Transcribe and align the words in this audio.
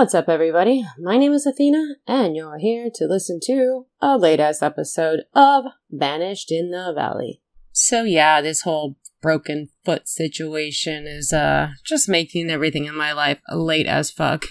What's 0.00 0.14
up, 0.14 0.30
everybody? 0.30 0.82
My 0.98 1.18
name 1.18 1.34
is 1.34 1.44
Athena, 1.44 1.96
and 2.06 2.34
you're 2.34 2.56
here 2.56 2.88
to 2.94 3.04
listen 3.04 3.38
to 3.42 3.84
a 4.00 4.16
latest 4.16 4.62
episode 4.62 5.24
of 5.34 5.64
Vanished 5.90 6.50
in 6.50 6.70
the 6.70 6.94
Valley. 6.94 7.42
So, 7.72 8.04
yeah, 8.04 8.40
this 8.40 8.62
whole 8.62 8.96
broken 9.20 9.68
foot 9.84 10.08
situation 10.08 11.06
is 11.06 11.34
uh 11.34 11.72
just 11.84 12.08
making 12.08 12.48
everything 12.48 12.86
in 12.86 12.96
my 12.96 13.12
life 13.12 13.42
late 13.52 13.86
as 13.86 14.10
fuck, 14.10 14.46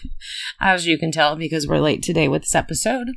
as 0.62 0.85
you 0.85 0.99
can 0.99 1.12
tell 1.12 1.35
because 1.35 1.68
we're 1.68 1.79
late 1.79 2.04
today 2.04 2.27
with 2.27 2.43
this 2.43 2.54
episode. 2.54 3.07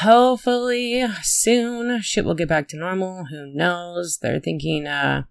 Hopefully, 0.00 1.04
soon 1.22 2.00
shit 2.00 2.24
will 2.24 2.34
get 2.34 2.48
back 2.48 2.66
to 2.70 2.76
normal. 2.76 3.26
Who 3.26 3.46
knows? 3.54 4.18
They're 4.20 4.40
thinking 4.40 4.88
uh 4.88 5.22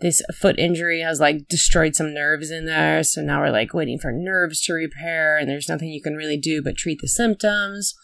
this 0.00 0.22
foot 0.34 0.58
injury 0.58 1.00
has 1.00 1.20
like 1.20 1.48
destroyed 1.48 1.94
some 1.94 2.12
nerves 2.12 2.50
in 2.50 2.66
there. 2.66 3.02
So 3.02 3.22
now 3.22 3.40
we're 3.40 3.50
like 3.50 3.74
waiting 3.74 3.98
for 3.98 4.12
nerves 4.12 4.60
to 4.62 4.72
repair, 4.72 5.36
and 5.38 5.48
there's 5.48 5.68
nothing 5.68 5.88
you 5.88 6.02
can 6.02 6.14
really 6.14 6.36
do 6.36 6.62
but 6.62 6.76
treat 6.76 7.00
the 7.00 7.08
symptoms. 7.08 7.94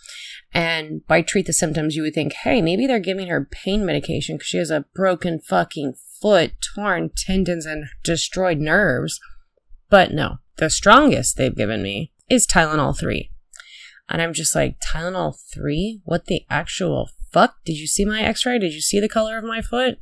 And 0.52 1.06
by 1.06 1.22
treat 1.22 1.46
the 1.46 1.52
symptoms, 1.52 1.94
you 1.94 2.02
would 2.02 2.14
think, 2.14 2.32
hey, 2.32 2.60
maybe 2.60 2.86
they're 2.86 2.98
giving 2.98 3.28
her 3.28 3.44
pain 3.44 3.84
medication 3.84 4.36
because 4.36 4.48
she 4.48 4.58
has 4.58 4.70
a 4.70 4.84
broken 4.94 5.40
fucking 5.40 5.94
foot, 6.20 6.52
torn 6.74 7.10
tendons, 7.16 7.66
and 7.66 7.86
destroyed 8.02 8.58
nerves. 8.58 9.20
But 9.88 10.12
no, 10.12 10.38
the 10.56 10.70
strongest 10.70 11.36
they've 11.36 11.54
given 11.54 11.82
me 11.82 12.12
is 12.28 12.46
Tylenol 12.46 12.98
3. 12.98 13.30
And 14.08 14.20
I'm 14.20 14.32
just 14.32 14.54
like, 14.54 14.76
Tylenol 14.80 15.36
3? 15.52 16.00
What 16.04 16.26
the 16.26 16.42
actual 16.50 17.10
fuck? 17.32 17.56
Did 17.64 17.76
you 17.76 17.86
see 17.86 18.04
my 18.04 18.22
x 18.22 18.44
ray? 18.44 18.58
Did 18.58 18.74
you 18.74 18.80
see 18.80 18.98
the 18.98 19.08
color 19.08 19.38
of 19.38 19.44
my 19.44 19.62
foot? 19.62 19.98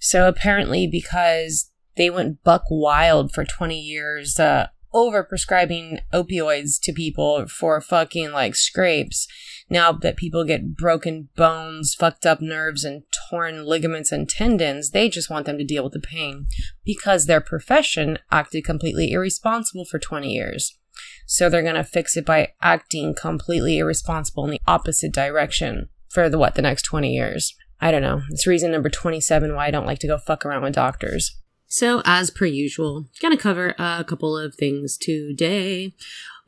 So 0.00 0.28
apparently, 0.28 0.86
because 0.86 1.70
they 1.96 2.10
went 2.10 2.42
buck 2.44 2.62
wild 2.70 3.32
for 3.32 3.44
20 3.44 3.78
years, 3.78 4.38
uh, 4.38 4.68
over 4.96 5.22
prescribing 5.22 6.00
opioids 6.12 6.80
to 6.82 6.92
people 6.92 7.46
for 7.48 7.80
fucking 7.80 8.32
like 8.32 8.54
scrapes. 8.54 9.28
Now 9.68 9.92
that 9.92 10.16
people 10.16 10.44
get 10.44 10.74
broken 10.74 11.28
bones, 11.36 11.94
fucked 11.94 12.24
up 12.24 12.40
nerves, 12.40 12.82
and 12.82 13.02
torn 13.28 13.66
ligaments 13.66 14.10
and 14.10 14.28
tendons, 14.28 14.90
they 14.90 15.08
just 15.08 15.28
want 15.28 15.44
them 15.44 15.58
to 15.58 15.64
deal 15.64 15.84
with 15.84 15.92
the 15.92 16.00
pain 16.00 16.46
because 16.84 17.26
their 17.26 17.40
profession 17.40 18.18
acted 18.30 18.64
completely 18.64 19.12
irresponsible 19.12 19.84
for 19.84 19.98
20 19.98 20.32
years. 20.32 20.78
So 21.26 21.50
they're 21.50 21.62
going 21.62 21.74
to 21.74 21.84
fix 21.84 22.16
it 22.16 22.24
by 22.24 22.52
acting 22.62 23.14
completely 23.14 23.78
irresponsible 23.78 24.44
in 24.44 24.50
the 24.50 24.60
opposite 24.66 25.12
direction 25.12 25.90
for 26.08 26.30
the 26.30 26.38
what, 26.38 26.54
the 26.54 26.62
next 26.62 26.82
20 26.82 27.12
years. 27.12 27.54
I 27.80 27.90
don't 27.90 28.02
know. 28.02 28.22
It's 28.30 28.46
reason 28.46 28.72
number 28.72 28.88
27 28.88 29.54
why 29.54 29.66
I 29.66 29.70
don't 29.70 29.86
like 29.86 29.98
to 30.00 30.06
go 30.06 30.18
fuck 30.18 30.44
around 30.44 30.62
with 30.62 30.74
doctors. 30.74 31.36
So, 31.68 32.00
as 32.04 32.30
per 32.30 32.46
usual, 32.46 33.06
gonna 33.20 33.36
cover 33.36 33.74
a 33.78 34.04
couple 34.06 34.38
of 34.38 34.54
things 34.54 34.96
today. 34.96 35.94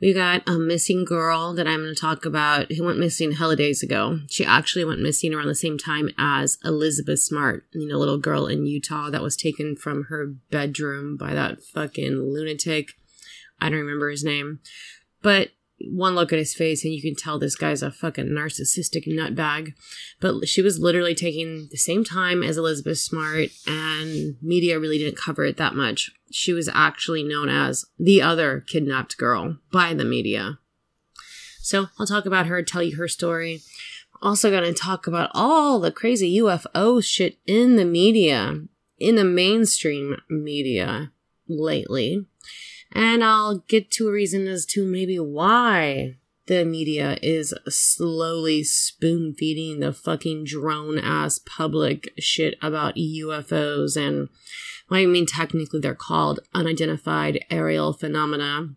We 0.01 0.13
got 0.13 0.47
a 0.47 0.57
missing 0.57 1.03
girl 1.03 1.53
that 1.55 1.67
I'm 1.67 1.83
to 1.83 1.93
talk 1.93 2.23
about 2.25 2.71
who 2.71 2.85
went 2.85 2.99
missing 2.99 3.33
hella 3.33 3.57
days 3.57 3.83
ago. 3.83 4.19
She 4.29 4.45
actually 4.45 4.85
went 4.85 5.01
missing 5.01 5.33
around 5.33 5.47
the 5.47 5.55
same 5.55 5.77
time 5.77 6.09
as 6.17 6.57
Elizabeth 6.63 7.19
Smart, 7.19 7.65
you 7.73 7.85
know, 7.85 7.97
little 7.97 8.17
girl 8.17 8.47
in 8.47 8.65
Utah 8.65 9.09
that 9.09 9.21
was 9.21 9.35
taken 9.35 9.75
from 9.75 10.05
her 10.05 10.27
bedroom 10.49 11.17
by 11.17 11.33
that 11.33 11.61
fucking 11.61 12.31
lunatic. 12.31 12.93
I 13.59 13.67
don't 13.67 13.79
remember 13.79 14.09
his 14.09 14.23
name. 14.23 14.59
But 15.21 15.49
one 15.81 16.15
look 16.15 16.33
at 16.33 16.39
his 16.39 16.53
face 16.53 16.83
and 16.83 16.93
you 16.93 17.01
can 17.01 17.15
tell 17.15 17.39
this 17.39 17.55
guy's 17.55 17.81
a 17.81 17.91
fucking 17.91 18.27
narcissistic 18.27 19.07
nutbag. 19.07 19.73
But 20.19 20.47
she 20.47 20.61
was 20.61 20.79
literally 20.79 21.15
taking 21.15 21.67
the 21.71 21.77
same 21.77 22.03
time 22.03 22.43
as 22.43 22.57
Elizabeth 22.57 22.97
Smart, 22.97 23.49
and 23.65 24.35
media 24.41 24.79
really 24.79 24.97
didn't 24.97 25.17
cover 25.17 25.45
it 25.45 25.57
that 25.57 25.75
much. 25.75 26.11
She 26.31 26.53
was 26.53 26.69
actually 26.73 27.23
known 27.23 27.49
as 27.49 27.85
the 27.97 28.21
other 28.21 28.63
kidnapped 28.67 29.17
girl 29.17 29.57
by 29.71 29.93
the 29.93 30.05
media. 30.05 30.59
So 31.61 31.87
I'll 31.99 32.07
talk 32.07 32.25
about 32.25 32.47
her, 32.47 32.61
tell 32.63 32.83
you 32.83 32.97
her 32.97 33.07
story. 33.07 33.61
Also, 34.21 34.49
going 34.49 34.63
to 34.63 34.73
talk 34.73 35.07
about 35.07 35.31
all 35.33 35.79
the 35.79 35.91
crazy 35.91 36.37
UFO 36.39 37.03
shit 37.03 37.37
in 37.45 37.77
the 37.77 37.85
media, 37.85 38.59
in 38.97 39.15
the 39.15 39.23
mainstream 39.23 40.17
media 40.29 41.11
lately. 41.47 42.25
And 42.91 43.23
I'll 43.23 43.59
get 43.67 43.91
to 43.91 44.07
a 44.07 44.11
reason 44.11 44.47
as 44.47 44.65
to 44.67 44.85
maybe 44.85 45.19
why 45.19 46.15
the 46.47 46.65
media 46.65 47.17
is 47.21 47.53
slowly 47.67 48.63
spoon 48.63 49.35
feeding 49.35 49.79
the 49.79 49.93
fucking 49.93 50.45
drone 50.45 50.97
ass 50.97 51.39
public 51.39 52.11
shit 52.17 52.55
about 52.61 52.95
UFOs 52.95 53.95
and 53.95 54.29
well, 54.89 54.99
I 54.99 55.05
mean 55.05 55.27
technically 55.27 55.79
they're 55.79 55.93
called 55.93 56.39
unidentified 56.55 57.45
aerial 57.51 57.93
phenomena, 57.93 58.69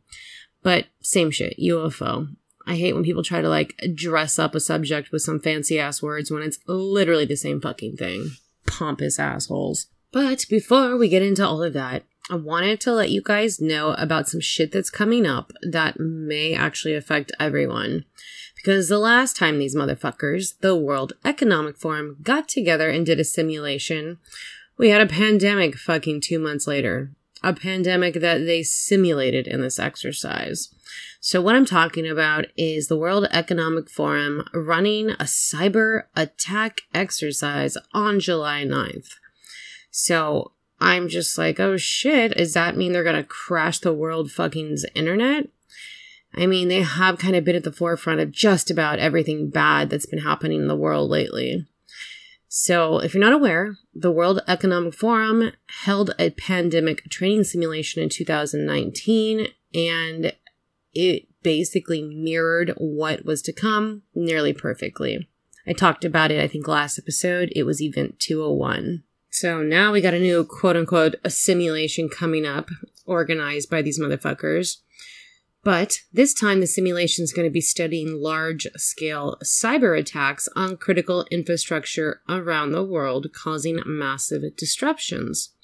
but 0.63 0.87
same 1.01 1.31
shit, 1.31 1.59
UFO. 1.59 2.37
I 2.67 2.77
hate 2.77 2.93
when 2.93 3.05
people 3.05 3.23
try 3.23 3.41
to 3.41 3.49
like 3.49 3.75
dress 3.95 4.39
up 4.39 4.55
a 4.55 4.61
subject 4.61 5.11
with 5.11 5.23
some 5.23 5.41
fancy 5.41 5.81
ass 5.81 6.03
words 6.03 6.31
when 6.31 6.43
it's 6.43 6.59
literally 6.67 7.25
the 7.25 7.37
same 7.37 7.61
fucking 7.61 7.97
thing. 7.97 8.33
Pompous 8.67 9.19
assholes. 9.19 9.87
But 10.13 10.45
before 10.51 10.99
we 10.99 11.09
get 11.09 11.23
into 11.23 11.45
all 11.45 11.63
of 11.63 11.73
that, 11.73 12.05
I 12.31 12.37
wanted 12.37 12.81
to 12.83 12.93
let 12.93 13.11
you 13.11 13.21
guys 13.23 13.61
know 13.61 13.93
about 13.95 14.29
some 14.29 14.41
shit 14.41 14.73
that's 14.73 14.91
coming 14.91 15.27
up 15.27 15.53
that 15.63 15.99
may 15.99 16.55
actually 16.55 16.95
affect 16.95 17.33
everyone. 17.41 18.05
Because 18.55 18.89
the 18.89 18.99
last 18.99 19.37
time 19.37 19.59
these 19.59 19.75
motherfuckers, 19.75 20.59
the 20.61 20.77
World 20.77 21.15
Economic 21.25 21.77
Forum, 21.77 22.17
got 22.23 22.49
together 22.49 22.89
and 22.89 23.05
did 23.05 23.19
a 23.19 23.25
simulation, 23.25 24.19
we 24.79 24.91
had 24.91 25.01
a 25.01 25.07
pandemic 25.07 25.77
fucking 25.77 26.21
two 26.21 26.39
months 26.39 26.67
later. 26.67 27.11
A 27.43 27.53
pandemic 27.53 28.15
that 28.15 28.39
they 28.39 28.63
simulated 28.63 29.49
in 29.49 29.63
this 29.63 29.81
exercise. 29.81 30.73
So, 31.21 31.43
what 31.43 31.57
I'm 31.57 31.67
talking 31.67 32.09
about 32.09 32.47
is 32.57 32.87
the 32.87 32.97
World 32.97 33.27
Economic 33.33 33.91
Forum 33.91 34.45
running 34.55 35.11
a 35.11 35.25
cyber 35.25 36.05
attack 36.15 36.83
exercise 36.95 37.77
on 37.93 38.21
July 38.21 38.65
9th. 38.65 39.15
So, 39.91 40.53
I'm 40.83 41.09
just 41.09 41.39
like, 41.39 41.61
oh 41.61 41.77
shit, 41.77 42.37
does 42.37 42.55
that 42.55 42.77
mean 42.77 42.93
they're 42.93 43.05
gonna 43.05 43.23
crash 43.23 43.79
the 43.79 43.93
world 43.93 44.31
fucking's 44.33 44.85
internet? 44.97 45.49
I 46.35 46.47
mean, 46.47 46.67
they 46.67 46.83
have 46.83 47.19
kind 47.19 47.37
of 47.37 47.45
been 47.45 47.55
at 47.55 47.63
the 47.63 47.71
forefront 47.71 48.19
of 48.19 48.33
just 48.33 48.69
about 48.69 48.99
everything 48.99 49.49
bad 49.49 49.91
that's 49.91 50.07
been 50.07 50.21
happening 50.21 50.61
in 50.61 50.67
the 50.67 50.75
world 50.75 51.09
lately. 51.09 51.67
So, 52.49 52.99
if 52.99 53.15
you're 53.15 53.23
not 53.23 53.33
aware, 53.33 53.77
the 53.95 54.11
World 54.11 54.41
Economic 54.49 54.95
Forum 54.95 55.53
held 55.85 56.15
a 56.19 56.31
pandemic 56.31 57.09
training 57.09 57.45
simulation 57.45 58.03
in 58.03 58.09
2019, 58.09 59.49
and 59.73 60.33
it 60.93 61.29
basically 61.43 62.03
mirrored 62.03 62.75
what 62.77 63.25
was 63.25 63.41
to 63.43 63.53
come 63.53 64.03
nearly 64.15 64.53
perfectly. 64.53 65.29
I 65.67 65.73
talked 65.75 66.05
about 66.05 66.33
it, 66.33 66.43
I 66.43 66.49
think, 66.49 66.67
last 66.67 66.99
episode. 66.99 67.53
It 67.55 67.63
was 67.63 67.81
Event 67.81 68.19
201. 68.19 69.05
So 69.33 69.63
now 69.63 69.93
we 69.93 70.03
got 70.03 70.13
a 70.13 70.21
new 70.21 70.45
quote 70.45 70.77
unquote 70.77 71.17
simulation 71.27 72.11
coming 72.11 72.45
up, 72.45 72.69
organized 73.07 73.71
by 73.71 73.81
these 73.81 73.99
motherfuckers. 73.99 74.77
But 75.65 76.01
this 76.13 76.35
time 76.35 76.61
the 76.61 76.67
simulation 76.67 77.25
is 77.25 77.33
going 77.33 77.47
to 77.47 77.53
be 77.53 77.63
studying 77.63 78.21
large 78.21 78.67
scale 78.77 79.39
cyber 79.43 79.99
attacks 79.99 80.51
on 80.55 80.77
critical 80.77 81.25
infrastructure 81.31 82.21
around 82.29 82.73
the 82.73 82.85
world, 82.85 83.29
causing 83.33 83.81
massive 83.87 84.43
disruptions. 84.55 85.55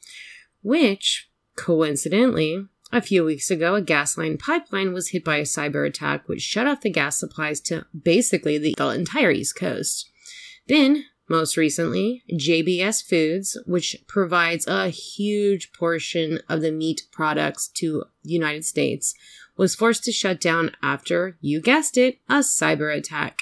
Which, 0.62 1.28
coincidentally, 1.54 2.64
a 2.90 3.02
few 3.02 3.22
weeks 3.22 3.50
ago, 3.50 3.74
a 3.74 3.82
gas 3.82 4.16
line 4.16 4.38
pipeline 4.38 4.94
was 4.94 5.10
hit 5.10 5.24
by 5.24 5.36
a 5.36 5.42
cyber 5.42 5.86
attack 5.86 6.26
which 6.26 6.40
shut 6.40 6.66
off 6.66 6.80
the 6.80 6.90
gas 6.90 7.20
supplies 7.20 7.60
to 7.62 7.84
basically 8.02 8.56
the 8.56 8.74
entire 8.78 9.30
East 9.30 9.56
Coast. 9.56 10.10
Then, 10.68 11.04
most 11.28 11.56
recently, 11.56 12.22
JBS 12.32 13.06
Foods, 13.06 13.58
which 13.66 13.96
provides 14.06 14.66
a 14.66 14.88
huge 14.88 15.72
portion 15.72 16.40
of 16.48 16.62
the 16.62 16.72
meat 16.72 17.02
products 17.12 17.68
to 17.74 18.04
the 18.24 18.30
United 18.30 18.64
States, 18.64 19.14
was 19.56 19.74
forced 19.74 20.04
to 20.04 20.12
shut 20.12 20.40
down 20.40 20.70
after, 20.82 21.36
you 21.40 21.60
guessed 21.60 21.98
it, 21.98 22.18
a 22.28 22.36
cyber 22.36 22.96
attack. 22.96 23.40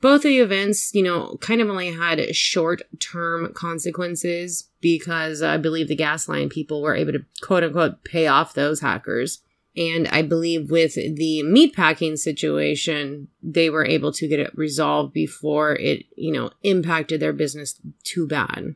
Both 0.00 0.24
of 0.24 0.30
the 0.30 0.38
events, 0.38 0.94
you 0.94 1.02
know, 1.02 1.36
kind 1.40 1.60
of 1.60 1.68
only 1.68 1.92
had 1.92 2.34
short 2.34 2.82
term 3.00 3.52
consequences 3.52 4.68
because 4.80 5.42
I 5.42 5.56
believe 5.56 5.88
the 5.88 5.96
gas 5.96 6.28
line 6.28 6.48
people 6.48 6.82
were 6.82 6.94
able 6.94 7.12
to 7.12 7.24
quote 7.42 7.64
unquote 7.64 8.04
pay 8.04 8.28
off 8.28 8.54
those 8.54 8.80
hackers. 8.80 9.40
And 9.78 10.08
I 10.08 10.22
believe 10.22 10.72
with 10.72 10.94
the 10.94 11.42
meatpacking 11.44 12.18
situation, 12.18 13.28
they 13.40 13.70
were 13.70 13.84
able 13.84 14.10
to 14.12 14.26
get 14.26 14.40
it 14.40 14.58
resolved 14.58 15.12
before 15.12 15.76
it, 15.76 16.04
you 16.16 16.32
know, 16.32 16.50
impacted 16.64 17.20
their 17.20 17.32
business 17.32 17.80
too 18.02 18.26
bad. 18.26 18.74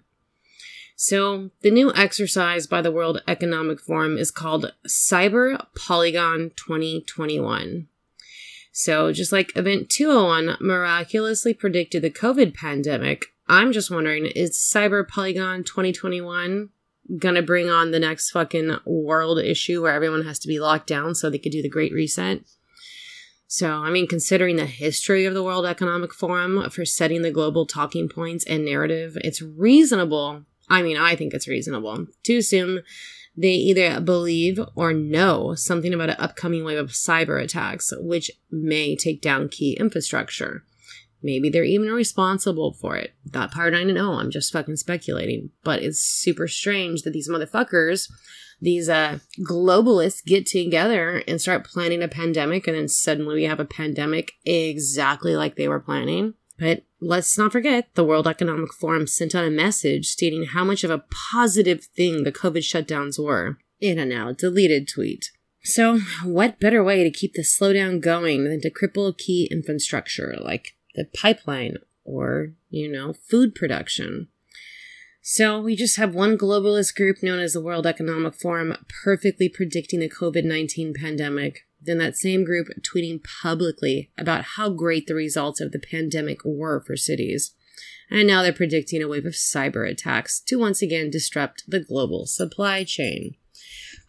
So 0.94 1.50
the 1.62 1.72
new 1.72 1.92
exercise 1.92 2.68
by 2.68 2.82
the 2.82 2.92
World 2.92 3.20
Economic 3.26 3.80
Forum 3.80 4.16
is 4.16 4.30
called 4.30 4.72
Cyber 4.86 5.66
Polygon 5.74 6.52
2021. 6.54 7.88
So 8.70 9.12
just 9.12 9.32
like 9.32 9.56
Event 9.56 9.90
201 9.90 10.58
miraculously 10.60 11.52
predicted 11.52 12.02
the 12.02 12.10
COVID 12.10 12.54
pandemic, 12.54 13.26
I'm 13.48 13.72
just 13.72 13.90
wondering, 13.90 14.26
is 14.26 14.56
Cyber 14.56 15.06
Polygon 15.06 15.64
2021 15.64 16.68
gonna 17.18 17.42
bring 17.42 17.68
on 17.68 17.90
the 17.90 18.00
next 18.00 18.30
fucking 18.30 18.78
world 18.84 19.38
issue 19.38 19.82
where 19.82 19.92
everyone 19.92 20.24
has 20.24 20.38
to 20.40 20.48
be 20.48 20.60
locked 20.60 20.86
down 20.86 21.14
so 21.14 21.28
they 21.28 21.38
could 21.38 21.52
do 21.52 21.62
the 21.62 21.68
great 21.68 21.92
reset. 21.92 22.42
So, 23.46 23.70
I 23.70 23.90
mean, 23.90 24.06
considering 24.06 24.56
the 24.56 24.64
history 24.64 25.26
of 25.26 25.34
the 25.34 25.42
World 25.42 25.66
Economic 25.66 26.14
Forum 26.14 26.70
for 26.70 26.86
setting 26.86 27.20
the 27.20 27.30
global 27.30 27.66
talking 27.66 28.08
points 28.08 28.46
and 28.46 28.64
narrative, 28.64 29.18
it's 29.22 29.42
reasonable. 29.42 30.44
I 30.70 30.80
mean, 30.80 30.96
I 30.96 31.16
think 31.16 31.34
it's 31.34 31.46
reasonable 31.46 32.06
to 32.22 32.36
assume 32.38 32.80
they 33.36 33.52
either 33.52 34.00
believe 34.00 34.58
or 34.74 34.94
know 34.94 35.54
something 35.54 35.92
about 35.92 36.08
an 36.08 36.16
upcoming 36.18 36.64
wave 36.64 36.78
of 36.78 36.92
cyber 36.92 37.42
attacks, 37.42 37.92
which 37.98 38.30
may 38.50 38.96
take 38.96 39.20
down 39.20 39.50
key 39.50 39.76
infrastructure. 39.78 40.64
Maybe 41.22 41.48
they're 41.50 41.64
even 41.64 41.88
responsible 41.88 42.72
for 42.72 42.96
it. 42.96 43.14
That 43.26 43.52
part 43.52 43.74
I 43.74 43.84
don't 43.84 43.94
know. 43.94 44.14
I'm 44.14 44.30
just 44.30 44.52
fucking 44.52 44.76
speculating. 44.76 45.50
But 45.62 45.82
it's 45.82 46.00
super 46.00 46.48
strange 46.48 47.02
that 47.02 47.12
these 47.12 47.28
motherfuckers 47.28 48.08
these 48.62 48.88
uh, 48.88 49.18
globalists 49.40 50.24
get 50.24 50.46
together 50.46 51.24
and 51.26 51.40
start 51.40 51.66
planning 51.66 52.00
a 52.00 52.06
pandemic, 52.06 52.68
and 52.68 52.76
then 52.76 52.86
suddenly 52.86 53.34
we 53.34 53.44
have 53.44 53.58
a 53.58 53.64
pandemic 53.64 54.34
exactly 54.44 55.34
like 55.34 55.56
they 55.56 55.66
were 55.66 55.80
planning. 55.80 56.34
But 56.60 56.84
let's 57.00 57.36
not 57.36 57.50
forget 57.50 57.92
the 57.94 58.04
World 58.04 58.28
Economic 58.28 58.72
Forum 58.72 59.08
sent 59.08 59.34
out 59.34 59.44
a 59.44 59.50
message 59.50 60.06
stating 60.06 60.44
how 60.44 60.64
much 60.64 60.84
of 60.84 60.92
a 60.92 61.02
positive 61.32 61.84
thing 61.84 62.22
the 62.22 62.30
COVID 62.30 62.58
shutdowns 62.58 63.22
were 63.22 63.58
in 63.80 63.98
a 63.98 64.06
now 64.06 64.30
deleted 64.30 64.86
tweet. 64.86 65.32
So, 65.64 65.98
what 66.24 66.60
better 66.60 66.84
way 66.84 67.02
to 67.02 67.10
keep 67.10 67.34
the 67.34 67.42
slowdown 67.42 68.00
going 68.00 68.44
than 68.44 68.60
to 68.60 68.70
cripple 68.70 69.16
key 69.16 69.48
infrastructure 69.50 70.36
like 70.40 70.76
the 70.94 71.04
pipeline 71.04 71.76
or, 72.04 72.52
you 72.70 72.90
know, 72.90 73.12
food 73.12 73.54
production? 73.54 74.28
So 75.24 75.60
we 75.60 75.76
just 75.76 75.98
have 75.98 76.16
one 76.16 76.36
globalist 76.36 76.96
group 76.96 77.22
known 77.22 77.38
as 77.38 77.52
the 77.52 77.60
World 77.60 77.86
Economic 77.86 78.34
Forum 78.34 78.76
perfectly 79.04 79.48
predicting 79.48 80.00
the 80.00 80.08
COVID 80.08 80.44
19 80.44 80.94
pandemic. 80.94 81.60
Then 81.80 81.98
that 81.98 82.16
same 82.16 82.44
group 82.44 82.68
tweeting 82.82 83.22
publicly 83.22 84.10
about 84.18 84.44
how 84.56 84.70
great 84.70 85.06
the 85.06 85.14
results 85.14 85.60
of 85.60 85.70
the 85.70 85.78
pandemic 85.78 86.38
were 86.44 86.80
for 86.80 86.96
cities. 86.96 87.54
And 88.10 88.26
now 88.26 88.42
they're 88.42 88.52
predicting 88.52 89.00
a 89.02 89.08
wave 89.08 89.24
of 89.24 89.32
cyber 89.32 89.88
attacks 89.88 90.40
to 90.40 90.58
once 90.58 90.82
again 90.82 91.08
disrupt 91.08 91.64
the 91.68 91.80
global 91.80 92.26
supply 92.26 92.84
chain. 92.84 93.36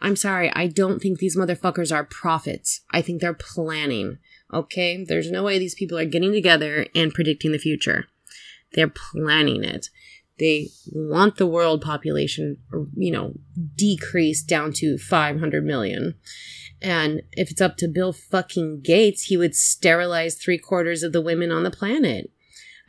I'm 0.03 0.15
sorry, 0.17 0.51
I 0.53 0.67
don't 0.67 0.99
think 0.99 1.17
these 1.17 1.37
motherfuckers 1.37 1.95
are 1.95 2.03
prophets. 2.03 2.81
I 2.91 3.01
think 3.01 3.21
they're 3.21 3.33
planning. 3.33 4.17
Okay? 4.53 5.03
There's 5.03 5.31
no 5.31 5.43
way 5.43 5.57
these 5.57 5.75
people 5.75 5.97
are 5.97 6.05
getting 6.05 6.33
together 6.33 6.85
and 6.93 7.13
predicting 7.13 7.53
the 7.53 7.57
future. 7.57 8.05
They're 8.73 8.93
planning 8.93 9.63
it. 9.63 9.87
They 10.39 10.69
want 10.91 11.37
the 11.37 11.47
world 11.47 11.81
population, 11.81 12.57
you 12.95 13.11
know, 13.11 13.33
decreased 13.75 14.47
down 14.47 14.73
to 14.73 14.97
500 14.97 15.63
million. 15.63 16.15
And 16.81 17.21
if 17.31 17.49
it's 17.49 17.61
up 17.61 17.77
to 17.77 17.87
Bill 17.87 18.11
fucking 18.11 18.81
Gates, 18.81 19.23
he 19.23 19.37
would 19.37 19.55
sterilize 19.55 20.35
three 20.35 20.57
quarters 20.57 21.01
of 21.01 21.13
the 21.13 21.21
women 21.21 21.51
on 21.51 21.63
the 21.63 21.71
planet. 21.71 22.29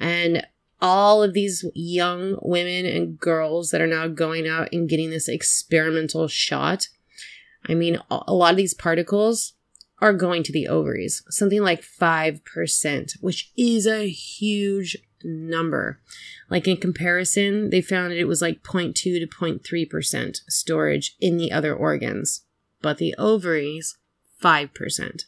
And 0.01 0.45
all 0.81 1.23
of 1.23 1.33
these 1.33 1.65
young 1.75 2.37
women 2.43 2.87
and 2.87 3.19
girls 3.19 3.71
that 3.71 3.81
are 3.81 3.87
now 3.87 4.09
going 4.09 4.49
out 4.49 4.69
and 4.73 4.89
getting 4.89 5.11
this 5.11 5.29
experimental 5.29 6.27
shot. 6.27 6.89
I 7.67 7.75
mean, 7.75 7.99
a 8.11 8.35
lot 8.35 8.53
of 8.53 8.57
these 8.57 8.75
particles 8.75 9.55
are 10.01 10.13
going 10.13 10.43
to 10.43 10.53
the 10.53 10.69
ovaries, 10.69 11.23
something 11.31 11.63
like 11.63 11.83
5%, 11.83 13.13
which 13.21 13.53
is 13.57 13.87
a 13.87 14.09
huge 14.09 14.97
number. 15.23 16.01
Like 16.51 16.69
in 16.69 16.77
comparison, 16.77 17.71
they 17.71 17.81
found 17.81 18.13
it 18.13 18.27
was 18.27 18.43
like 18.43 18.63
0.2 18.63 18.95
to 18.95 19.27
0.3% 19.27 20.41
storage 20.49 21.17
in 21.21 21.39
the 21.39 21.51
other 21.51 21.75
organs, 21.75 22.43
but 22.83 22.99
the 22.99 23.15
ovaries, 23.17 23.97
5%. 24.43 25.25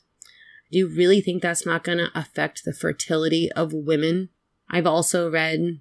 Do 0.70 0.78
you 0.78 0.88
really 0.88 1.20
think 1.20 1.42
that's 1.42 1.64
not 1.64 1.84
going 1.84 1.98
to 1.98 2.10
affect 2.14 2.64
the 2.64 2.72
fertility 2.72 3.50
of 3.52 3.72
women? 3.72 4.30
I've 4.68 4.86
also 4.86 5.30
read 5.30 5.80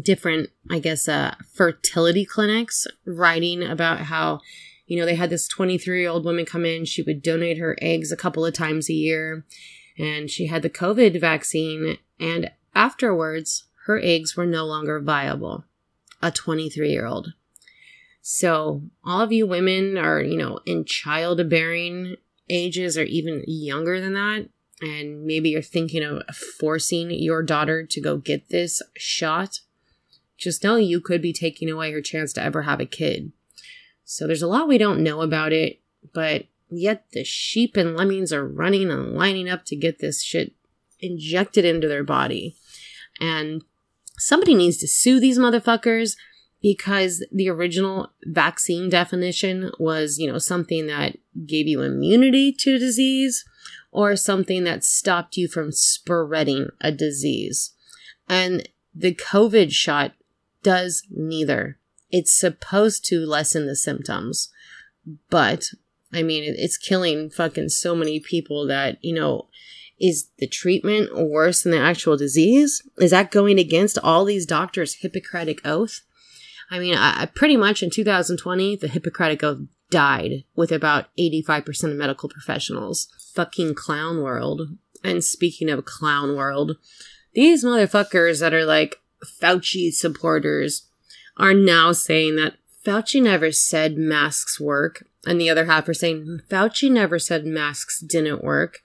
different, 0.00 0.50
I 0.70 0.78
guess, 0.78 1.06
uh, 1.06 1.34
fertility 1.52 2.24
clinics 2.24 2.86
writing 3.04 3.62
about 3.62 4.00
how, 4.00 4.40
you 4.92 4.98
know, 4.98 5.06
they 5.06 5.14
had 5.14 5.30
this 5.30 5.48
23 5.48 6.00
year 6.00 6.10
old 6.10 6.24
woman 6.24 6.44
come 6.44 6.64
in. 6.64 6.84
She 6.84 7.02
would 7.02 7.22
donate 7.22 7.58
her 7.58 7.76
eggs 7.80 8.12
a 8.12 8.16
couple 8.16 8.44
of 8.44 8.52
times 8.54 8.90
a 8.90 8.94
year, 8.94 9.44
and 9.98 10.30
she 10.30 10.46
had 10.46 10.62
the 10.62 10.70
COVID 10.70 11.20
vaccine. 11.20 11.98
And 12.20 12.50
Afterwards, 12.74 13.64
her 13.86 14.00
eggs 14.02 14.36
were 14.36 14.46
no 14.46 14.64
longer 14.64 15.00
viable. 15.00 15.64
A 16.22 16.30
23 16.30 16.90
year 16.90 17.06
old. 17.06 17.34
So, 18.20 18.82
all 19.04 19.20
of 19.20 19.32
you 19.32 19.46
women 19.46 19.98
are, 19.98 20.22
you 20.22 20.36
know, 20.36 20.60
in 20.64 20.84
childbearing 20.84 22.16
ages 22.48 22.96
or 22.96 23.02
even 23.02 23.42
younger 23.46 24.00
than 24.00 24.14
that, 24.14 24.48
and 24.80 25.24
maybe 25.24 25.50
you're 25.50 25.62
thinking 25.62 26.04
of 26.04 26.36
forcing 26.36 27.10
your 27.10 27.42
daughter 27.42 27.84
to 27.84 28.00
go 28.00 28.16
get 28.18 28.48
this 28.48 28.80
shot, 28.96 29.60
just 30.38 30.62
know 30.62 30.76
you 30.76 31.00
could 31.00 31.20
be 31.20 31.32
taking 31.32 31.68
away 31.68 31.90
her 31.90 32.00
chance 32.00 32.32
to 32.34 32.42
ever 32.42 32.62
have 32.62 32.78
a 32.80 32.86
kid. 32.86 33.32
So, 34.04 34.26
there's 34.26 34.42
a 34.42 34.46
lot 34.46 34.68
we 34.68 34.78
don't 34.78 35.02
know 35.02 35.20
about 35.20 35.52
it, 35.52 35.80
but 36.12 36.46
yet 36.70 37.06
the 37.12 37.24
sheep 37.24 37.76
and 37.76 37.96
lemmings 37.96 38.32
are 38.32 38.46
running 38.46 38.90
and 38.90 39.14
lining 39.14 39.48
up 39.48 39.64
to 39.66 39.76
get 39.76 39.98
this 39.98 40.22
shit 40.22 40.52
injected 41.00 41.64
into 41.64 41.88
their 41.88 42.04
body. 42.04 42.56
And 43.20 43.62
somebody 44.18 44.54
needs 44.54 44.78
to 44.78 44.88
sue 44.88 45.20
these 45.20 45.38
motherfuckers 45.38 46.16
because 46.62 47.26
the 47.32 47.48
original 47.48 48.12
vaccine 48.24 48.88
definition 48.88 49.70
was, 49.78 50.18
you 50.18 50.30
know, 50.30 50.38
something 50.38 50.86
that 50.86 51.16
gave 51.44 51.66
you 51.66 51.82
immunity 51.82 52.52
to 52.52 52.78
disease 52.78 53.44
or 53.90 54.16
something 54.16 54.64
that 54.64 54.84
stopped 54.84 55.36
you 55.36 55.48
from 55.48 55.72
spreading 55.72 56.68
a 56.80 56.92
disease. 56.92 57.74
And 58.28 58.68
the 58.94 59.14
COVID 59.14 59.72
shot 59.72 60.12
does 60.62 61.02
neither. 61.10 61.78
It's 62.12 62.32
supposed 62.32 63.04
to 63.06 63.26
lessen 63.26 63.66
the 63.66 63.74
symptoms, 63.74 64.50
but 65.30 65.64
I 66.12 66.22
mean, 66.22 66.44
it's 66.46 66.76
killing 66.76 67.30
fucking 67.30 67.70
so 67.70 67.96
many 67.96 68.20
people 68.20 68.66
that, 68.66 68.98
you 69.02 69.14
know, 69.14 69.48
is 69.98 70.28
the 70.38 70.46
treatment 70.46 71.16
worse 71.16 71.62
than 71.62 71.72
the 71.72 71.78
actual 71.78 72.16
disease? 72.16 72.82
Is 72.98 73.12
that 73.12 73.30
going 73.30 73.58
against 73.58 73.98
all 73.98 74.24
these 74.24 74.46
doctors' 74.46 74.94
Hippocratic 74.94 75.60
oath? 75.64 76.00
I 76.70 76.78
mean, 76.78 76.94
I, 76.94 77.26
pretty 77.26 77.56
much 77.56 77.82
in 77.82 77.90
2020, 77.90 78.76
the 78.76 78.88
Hippocratic 78.88 79.42
oath 79.44 79.60
died 79.90 80.44
with 80.56 80.72
about 80.72 81.06
85% 81.18 81.92
of 81.92 81.96
medical 81.96 82.28
professionals. 82.28 83.08
Fucking 83.34 83.74
clown 83.74 84.22
world. 84.22 84.76
And 85.04 85.22
speaking 85.22 85.70
of 85.70 85.84
clown 85.84 86.36
world, 86.36 86.76
these 87.34 87.64
motherfuckers 87.64 88.40
that 88.40 88.54
are 88.54 88.64
like 88.64 88.96
Fauci 89.40 89.92
supporters 89.92 90.88
are 91.42 91.52
now 91.52 91.90
saying 91.90 92.36
that 92.36 92.54
Fauci 92.86 93.20
never 93.20 93.50
said 93.50 93.98
masks 93.98 94.60
work. 94.60 95.04
And 95.26 95.40
the 95.40 95.50
other 95.50 95.66
half 95.66 95.88
are 95.88 95.94
saying 95.94 96.40
Fauci 96.48 96.90
never 96.90 97.18
said 97.18 97.44
masks 97.44 98.00
didn't 98.00 98.44
work. 98.44 98.78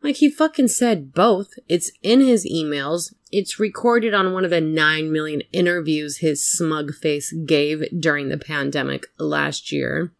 Like 0.00 0.16
he 0.16 0.30
fucking 0.30 0.68
said 0.68 1.12
both. 1.12 1.54
It's 1.68 1.90
in 2.02 2.20
his 2.20 2.46
emails. 2.46 3.12
It's 3.32 3.58
recorded 3.58 4.14
on 4.14 4.32
one 4.32 4.44
of 4.44 4.50
the 4.50 4.60
9 4.60 5.12
million 5.12 5.42
interviews 5.52 6.18
his 6.18 6.48
smug 6.48 6.94
face 6.94 7.32
gave 7.32 7.82
during 7.98 8.28
the 8.28 8.38
pandemic 8.38 9.06
last 9.18 9.72
year. 9.72 10.12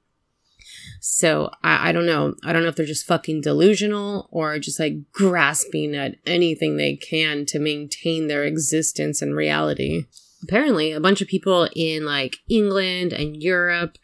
So 1.01 1.51
I, 1.63 1.91
I 1.91 1.93
don't 1.93 2.07
know. 2.07 2.35
I 2.45 2.53
don't 2.53 2.63
know 2.63 2.69
if 2.69 2.77
they're 2.77 2.87
just 2.87 3.07
fucking 3.07 3.43
delusional 3.43 4.29
or 4.33 4.59
just 4.59 4.81
like 4.81 5.13
grasping 5.13 5.95
at 5.95 6.17
anything 6.27 6.77
they 6.77 6.97
can 6.97 7.47
to 7.47 7.61
maintain 7.61 8.27
their 8.27 8.45
existence 8.45 9.23
and 9.23 9.37
reality. 9.37 10.07
Apparently, 10.43 10.93
a 10.93 11.01
bunch 11.01 11.21
of 11.21 11.29
people 11.29 11.69
in 11.75 12.05
like 12.05 12.37
England 12.49 13.13
and 13.13 13.43
Europe, 13.43 13.99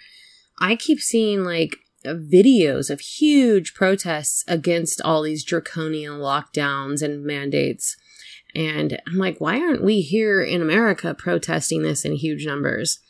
I 0.58 0.76
keep 0.76 1.00
seeing 1.00 1.44
like 1.44 1.76
videos 2.04 2.90
of 2.90 3.00
huge 3.00 3.74
protests 3.74 4.44
against 4.46 5.00
all 5.00 5.22
these 5.22 5.44
draconian 5.44 6.14
lockdowns 6.14 7.02
and 7.02 7.24
mandates. 7.24 7.96
And 8.54 9.00
I'm 9.06 9.16
like, 9.16 9.40
why 9.40 9.58
aren't 9.60 9.82
we 9.82 10.00
here 10.00 10.42
in 10.42 10.62
America 10.62 11.14
protesting 11.14 11.82
this 11.82 12.04
in 12.04 12.12
huge 12.12 12.46
numbers? 12.46 13.00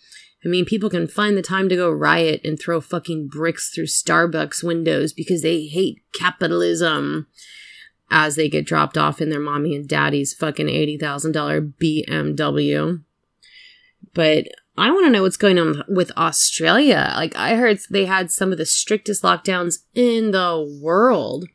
I 0.45 0.49
mean, 0.49 0.65
people 0.65 0.91
can 0.91 1.09
find 1.09 1.37
the 1.37 1.43
time 1.43 1.69
to 1.71 1.77
go 1.77 1.91
riot 1.91 2.43
and 2.45 2.59
throw 2.59 2.81
fucking 2.81 3.29
bricks 3.29 3.71
through 3.71 3.87
Starbucks 3.87 4.63
windows 4.63 5.13
because 5.13 5.43
they 5.43 5.67
hate 5.67 6.03
capitalism 6.13 7.27
as 8.11 8.37
they 8.37 8.49
get 8.49 8.67
dropped 8.67 8.99
off 8.99 9.23
in 9.23 9.31
their 9.31 9.41
mommy 9.41 9.75
and 9.75 9.89
daddy's 9.89 10.35
fucking 10.35 10.67
$80,000 10.67 11.73
BMW. 11.83 13.04
But 14.15 14.47
I 14.77 14.91
want 14.91 15.07
to 15.07 15.11
know 15.11 15.23
what's 15.23 15.37
going 15.37 15.59
on 15.59 15.85
with 15.89 16.11
Australia. 16.17 17.13
Like, 17.17 17.37
I 17.37 17.57
heard 17.57 17.79
they 17.91 18.07
had 18.07 18.31
some 18.31 18.53
of 18.53 18.59
the 18.59 18.67
strictest 18.67 19.23
lockdowns 19.23 19.81
in 19.95 20.31
the 20.31 20.79
world. 20.83 21.47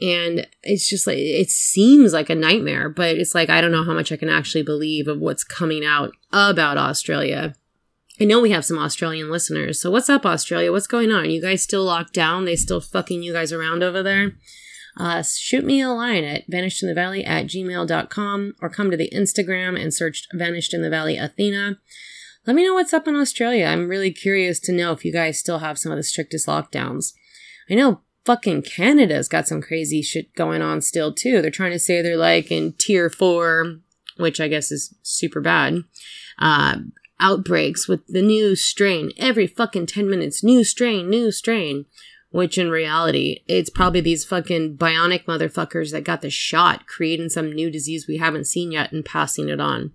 And 0.00 0.46
it's 0.62 0.88
just 0.88 1.06
like, 1.06 1.18
it 1.18 1.50
seems 1.50 2.12
like 2.12 2.30
a 2.30 2.34
nightmare, 2.34 2.88
but 2.88 3.16
it's 3.16 3.34
like, 3.34 3.50
I 3.50 3.60
don't 3.60 3.72
know 3.72 3.84
how 3.84 3.92
much 3.92 4.10
I 4.10 4.16
can 4.16 4.30
actually 4.30 4.62
believe 4.62 5.08
of 5.08 5.18
what's 5.18 5.44
coming 5.44 5.84
out 5.84 6.12
about 6.32 6.78
Australia. 6.78 7.54
I 8.18 8.24
know 8.24 8.40
we 8.40 8.50
have 8.50 8.64
some 8.64 8.78
Australian 8.78 9.30
listeners. 9.30 9.80
So, 9.80 9.90
what's 9.90 10.10
up, 10.10 10.26
Australia? 10.26 10.72
What's 10.72 10.86
going 10.86 11.10
on? 11.10 11.30
You 11.30 11.40
guys 11.40 11.62
still 11.62 11.84
locked 11.84 12.12
down? 12.12 12.44
They 12.44 12.56
still 12.56 12.80
fucking 12.80 13.22
you 13.22 13.32
guys 13.32 13.52
around 13.52 13.82
over 13.82 14.02
there? 14.02 14.32
Uh, 14.96 15.22
shoot 15.22 15.64
me 15.64 15.80
a 15.80 15.90
line 15.90 16.24
at 16.24 16.50
vanishedinthevalley 16.50 17.26
at 17.26 17.46
gmail.com 17.46 18.54
or 18.60 18.68
come 18.68 18.90
to 18.90 18.96
the 18.96 19.10
Instagram 19.14 19.80
and 19.80 19.94
search 19.94 20.26
Vanished 20.32 20.74
in 20.74 20.82
the 20.82 20.90
Valley 20.90 21.16
Athena. 21.16 21.78
Let 22.46 22.56
me 22.56 22.64
know 22.64 22.74
what's 22.74 22.94
up 22.94 23.06
in 23.06 23.16
Australia. 23.16 23.66
I'm 23.66 23.88
really 23.88 24.10
curious 24.10 24.58
to 24.60 24.72
know 24.72 24.92
if 24.92 25.04
you 25.04 25.12
guys 25.12 25.38
still 25.38 25.58
have 25.58 25.78
some 25.78 25.92
of 25.92 25.98
the 25.98 26.02
strictest 26.02 26.46
lockdowns. 26.46 27.12
I 27.70 27.74
know 27.74 28.00
fucking 28.24 28.62
Canada's 28.62 29.28
got 29.28 29.46
some 29.46 29.60
crazy 29.60 30.02
shit 30.02 30.34
going 30.34 30.62
on 30.62 30.80
still 30.80 31.12
too. 31.12 31.40
They're 31.42 31.50
trying 31.50 31.72
to 31.72 31.78
say 31.78 32.02
they're 32.02 32.16
like 32.16 32.50
in 32.50 32.74
tier 32.78 33.10
four, 33.10 33.76
which 34.16 34.40
I 34.40 34.48
guess 34.48 34.72
is 34.72 34.94
super 35.02 35.40
bad. 35.40 35.84
Uh, 36.38 36.78
outbreaks 37.20 37.86
with 37.86 38.06
the 38.06 38.22
new 38.22 38.56
strain 38.56 39.12
every 39.18 39.46
fucking 39.46 39.86
10 39.86 40.08
minutes. 40.08 40.42
New 40.42 40.64
strain, 40.64 41.08
new 41.08 41.30
strain. 41.30 41.84
Which 42.30 42.58
in 42.58 42.70
reality, 42.70 43.40
it's 43.48 43.70
probably 43.70 44.00
these 44.00 44.24
fucking 44.24 44.76
bionic 44.76 45.24
motherfuckers 45.24 45.90
that 45.90 46.04
got 46.04 46.22
the 46.22 46.30
shot 46.30 46.86
creating 46.86 47.30
some 47.30 47.52
new 47.52 47.70
disease 47.70 48.06
we 48.06 48.18
haven't 48.18 48.46
seen 48.46 48.70
yet 48.70 48.92
and 48.92 49.04
passing 49.04 49.48
it 49.48 49.60
on. 49.60 49.92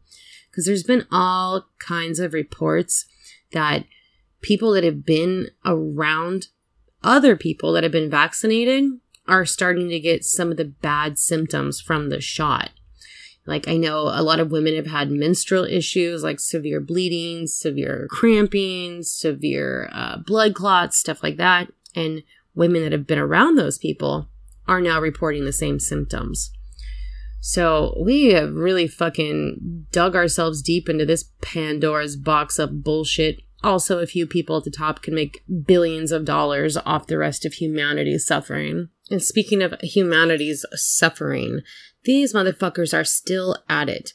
Because 0.52 0.66
there's 0.66 0.84
been 0.84 1.08
all 1.12 1.68
kinds 1.80 2.20
of 2.20 2.34
reports 2.34 3.06
that 3.52 3.86
people 4.42 4.74
that 4.74 4.84
have 4.84 5.06
been 5.06 5.50
around 5.66 6.48
other 7.04 7.36
people 7.38 7.72
that 7.74 7.84
have 7.84 7.92
been 7.92 8.10
vaccinated 8.10 8.84
are 9.28 9.46
starting 9.46 9.90
to 9.90 10.00
get 10.00 10.26
some 10.26 10.52
of 10.52 10.58
the 10.58 10.66
bad 10.66 11.18
symptoms 11.18 11.80
from 11.80 12.10
the 12.10 12.20
shot. 12.20 12.72
Like, 13.48 13.68
I 13.68 13.78
know 13.78 14.10
a 14.12 14.24
lot 14.24 14.40
of 14.40 14.52
women 14.52 14.76
have 14.76 14.88
had 14.88 15.12
menstrual 15.12 15.66
issues 15.66 16.24
like 16.24 16.40
severe 16.40 16.80
bleeding, 16.80 17.48
severe 17.48 18.08
cramping, 18.10 19.04
severe 19.04 19.90
uh, 19.94 20.18
blood 20.18 20.56
clots, 20.56 20.98
stuff 20.98 21.22
like 21.22 21.38
that. 21.38 21.72
And 21.96 22.24
women 22.54 22.84
that 22.84 22.92
have 22.92 23.08
been 23.08 23.20
around 23.20 23.56
those 23.56 23.78
people 23.78 24.30
are 24.68 24.82
now 24.82 25.00
reporting 25.00 25.46
the 25.46 25.54
same 25.54 25.80
symptoms. 25.80 26.52
So 27.42 27.96
we 28.04 28.32
have 28.34 28.56
really 28.56 28.88
fucking 28.88 29.86
dug 29.92 30.16
ourselves 30.16 30.64
deep 30.64 30.90
into 30.90 31.06
this 31.06 31.30
Pandora's 31.42 32.16
box 32.16 32.58
of 32.58 32.84
bullshit. 32.84 33.42
Also, 33.64 34.00
a 34.00 34.08
few 34.08 34.26
people 34.26 34.58
at 34.58 34.64
the 34.64 34.72
top 34.72 35.04
can 35.04 35.14
make 35.14 35.44
billions 35.66 36.12
of 36.12 36.26
dollars 36.26 36.76
off 36.76 37.08
the 37.08 37.20
rest 37.20 37.46
of 37.46 37.54
humanity's 37.54 38.26
suffering. 38.26 38.90
And 39.12 39.22
speaking 39.22 39.62
of 39.62 39.76
humanity's 39.82 40.66
suffering, 40.74 41.62
these 42.04 42.34
motherfuckers 42.34 42.98
are 42.98 43.04
still 43.04 43.58
at 43.70 43.90
it. 43.90 44.14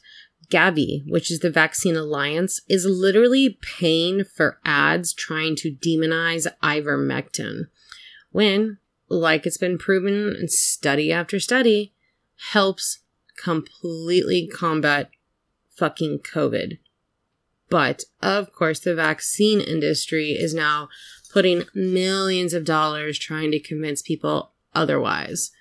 Gavi, 0.51 1.03
which 1.07 1.31
is 1.31 1.39
the 1.39 1.49
Vaccine 1.49 1.95
Alliance, 1.95 2.61
is 2.67 2.85
literally 2.85 3.57
paying 3.61 4.23
for 4.23 4.59
ads 4.65 5.13
trying 5.13 5.55
to 5.57 5.71
demonize 5.71 6.47
ivermectin. 6.61 7.67
When, 8.31 8.77
like 9.09 9.45
it's 9.45 9.57
been 9.57 9.77
proven 9.77 10.35
in 10.39 10.47
study 10.49 11.11
after 11.11 11.39
study, 11.39 11.93
helps 12.51 12.99
completely 13.37 14.47
combat 14.47 15.09
fucking 15.75 16.19
COVID. 16.19 16.77
But 17.69 18.03
of 18.21 18.51
course, 18.51 18.79
the 18.79 18.93
vaccine 18.93 19.61
industry 19.61 20.31
is 20.31 20.53
now 20.53 20.89
putting 21.31 21.63
millions 21.73 22.53
of 22.53 22.65
dollars 22.65 23.17
trying 23.17 23.51
to 23.51 23.59
convince 23.59 24.01
people 24.01 24.51
otherwise 24.75 25.51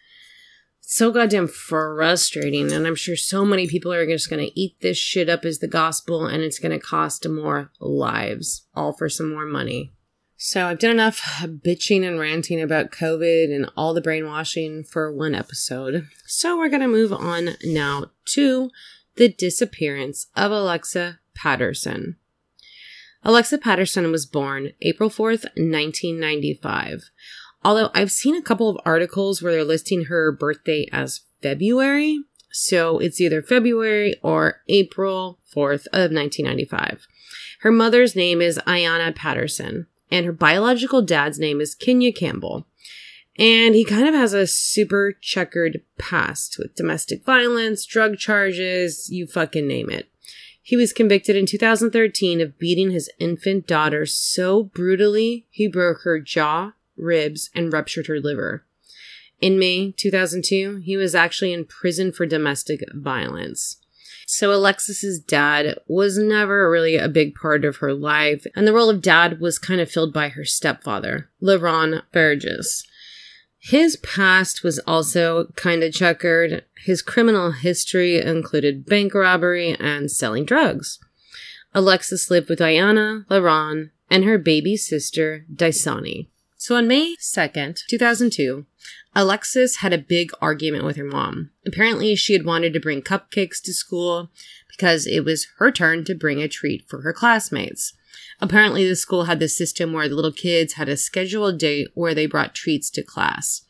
so 0.93 1.13
goddamn 1.13 1.47
frustrating. 1.47 2.73
And 2.73 2.85
I'm 2.85 2.97
sure 2.97 3.15
so 3.15 3.45
many 3.45 3.69
people 3.69 3.93
are 3.93 4.05
just 4.05 4.29
going 4.29 4.45
to 4.45 4.61
eat 4.61 4.81
this 4.81 4.99
shit 4.99 5.29
up 5.29 5.45
as 5.45 5.61
the 5.61 5.69
gospel 5.69 6.27
and 6.27 6.43
it's 6.43 6.59
going 6.59 6.73
to 6.73 6.85
cost 6.85 7.29
more 7.29 7.71
lives, 7.79 8.67
all 8.75 8.93
for 8.93 9.09
some 9.09 9.33
more 9.33 9.47
money. 9.47 9.93
So 10.37 10.67
I've 10.67 10.81
done 10.81 10.91
enough 10.91 11.21
bitching 11.45 12.05
and 12.05 12.19
ranting 12.19 12.61
about 12.61 12.91
COVID 12.91 13.55
and 13.55 13.71
all 13.77 13.95
the 13.95 14.01
brainwashing 14.01 14.83
for 14.83 15.15
one 15.15 15.33
episode. 15.33 16.09
So 16.27 16.59
we're 16.59 16.69
going 16.69 16.83
to 16.83 16.89
move 16.89 17.13
on 17.13 17.51
now 17.63 18.07
to 18.31 18.71
the 19.15 19.29
disappearance 19.29 20.27
of 20.35 20.51
Alexis 20.51 21.15
Patterson. 21.37 22.17
Alexis 23.23 23.61
Patterson 23.63 24.11
was 24.11 24.27
born 24.27 24.73
April 24.83 25.09
4th, 25.09 25.45
1995. 25.55 27.11
Although 27.63 27.91
I've 27.95 28.13
seen 28.13 28.35
a 28.35 28.43
couple 28.43 28.69
of 28.69 28.79
articles 28.85 29.43
where 29.43 29.53
they're 29.53 29.65
listing 29.65 30.05
her 30.05 30.33
birthday 30.33 30.87
as 30.93 31.21
February. 31.43 32.21
So 32.53 32.99
it's 32.99 33.21
either 33.21 33.43
February 33.43 34.15
or 34.23 34.63
April 34.69 35.39
4th 35.55 35.87
of 35.93 36.11
1995. 36.13 37.07
Her 37.61 37.71
mother's 37.71 38.17
name 38.17 38.41
is 38.41 38.59
Ayanna 38.67 39.15
Patterson, 39.15 39.87
and 40.11 40.27
her 40.27 40.33
biological 40.33 41.03
dad's 41.03 41.39
name 41.39 41.61
is 41.61 41.75
Kenya 41.75 42.13
Campbell. 42.13 42.67
And 43.39 43.75
he 43.75 43.85
kind 43.85 44.09
of 44.09 44.15
has 44.15 44.33
a 44.33 44.47
super 44.47 45.13
checkered 45.21 45.83
past 45.99 46.57
with 46.59 46.75
domestic 46.75 47.25
violence, 47.25 47.87
drug 47.87 48.17
charges, 48.17 49.09
you 49.11 49.27
fucking 49.27 49.67
name 49.67 49.91
it. 49.91 50.09
He 50.63 50.77
was 50.77 50.93
convicted 50.93 51.37
in 51.37 51.47
2013 51.47 52.41
of 52.41 52.59
beating 52.59 52.91
his 52.91 53.11
infant 53.19 53.67
daughter 53.67 54.07
so 54.07 54.65
brutally 54.65 55.47
he 55.51 55.69
broke 55.69 56.03
her 56.03 56.21
jaw, 56.21 56.73
ribs, 57.01 57.51
and 57.55 57.73
ruptured 57.73 58.07
her 58.07 58.21
liver. 58.21 58.65
In 59.41 59.59
May 59.59 59.93
2002, 59.93 60.83
he 60.85 60.97
was 60.97 61.15
actually 61.15 61.53
in 61.53 61.65
prison 61.65 62.13
for 62.13 62.27
domestic 62.27 62.81
violence. 62.95 63.79
So 64.27 64.53
Alexis's 64.53 65.19
dad 65.19 65.79
was 65.89 66.17
never 66.17 66.71
really 66.71 66.97
a 66.97 67.09
big 67.09 67.35
part 67.35 67.65
of 67.65 67.79
her 67.79 67.93
life, 67.93 68.47
and 68.55 68.67
the 68.67 68.73
role 68.73 68.91
of 68.91 69.03
dad 69.03 69.41
was 69.41 69.59
kind 69.59 69.81
of 69.81 69.91
filled 69.91 70.13
by 70.13 70.29
her 70.29 70.45
stepfather, 70.45 71.31
LaRon 71.43 72.03
Burgess. 72.13 72.87
His 73.59 73.97
past 73.97 74.63
was 74.63 74.79
also 74.87 75.47
kind 75.57 75.83
of 75.83 75.93
checkered. 75.93 76.65
His 76.85 77.03
criminal 77.03 77.53
history 77.53 78.21
included 78.21 78.87
bank 78.87 79.15
robbery 79.15 79.77
and 79.81 80.11
selling 80.11 80.45
drugs. 80.45 80.99
Alexis 81.75 82.31
lived 82.31 82.49
with 82.49 82.59
Ayanna, 82.59 83.27
LaRon, 83.27 83.91
and 84.09 84.25
her 84.25 84.39
baby 84.39 84.77
sister, 84.77 85.45
Daisani. 85.53 86.29
So 86.61 86.77
on 86.77 86.87
May 86.87 87.17
2nd, 87.17 87.87
2002, 87.89 88.67
Alexis 89.17 89.77
had 89.77 89.95
a 89.95 89.99
big 89.99 90.31
argument 90.43 90.85
with 90.85 90.97
her 90.97 91.05
mom. 91.05 91.53
Apparently, 91.67 92.15
she 92.15 92.35
had 92.35 92.45
wanted 92.45 92.75
to 92.75 92.81
bring 92.81 93.01
cupcakes 93.01 93.63
to 93.63 93.73
school 93.73 94.31
because 94.69 95.07
it 95.07 95.25
was 95.25 95.47
her 95.57 95.73
turn 95.73 96.05
to 96.05 96.15
bring 96.15 96.43
a 96.43 96.49
treat 96.49 96.87
for 96.87 97.01
her 97.01 97.15
classmates. 97.15 97.95
Apparently, 98.43 98.87
the 98.87 98.95
school 98.95 99.25
had 99.25 99.39
this 99.39 99.57
system 99.57 99.95
where 99.95 100.07
the 100.07 100.15
little 100.15 100.35
kids 100.35 100.75
had 100.75 100.91
a 100.91 100.99
scheduled 100.99 101.59
date 101.59 101.89
where 101.95 102.15
they 102.15 102.27
brought 102.27 102.55
treats 102.55 102.91
to 102.91 103.03
class. 103.03 103.63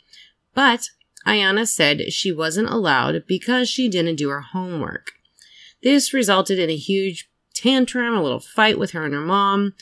But 0.52 0.88
Ayana 1.25 1.68
said 1.68 2.12
she 2.12 2.32
wasn't 2.32 2.70
allowed 2.70 3.23
because 3.28 3.70
she 3.70 3.88
didn't 3.88 4.16
do 4.16 4.30
her 4.30 4.40
homework. 4.40 5.12
This 5.80 6.12
resulted 6.12 6.59
in 6.59 6.70
a 6.70 6.76
huge 6.76 7.30
tantrum, 7.54 8.14
a 8.14 8.23
little 8.23 8.40
fight 8.40 8.80
with 8.80 8.92
her 8.92 9.04
and 9.04 9.14
her 9.14 9.20
mom, 9.20 9.75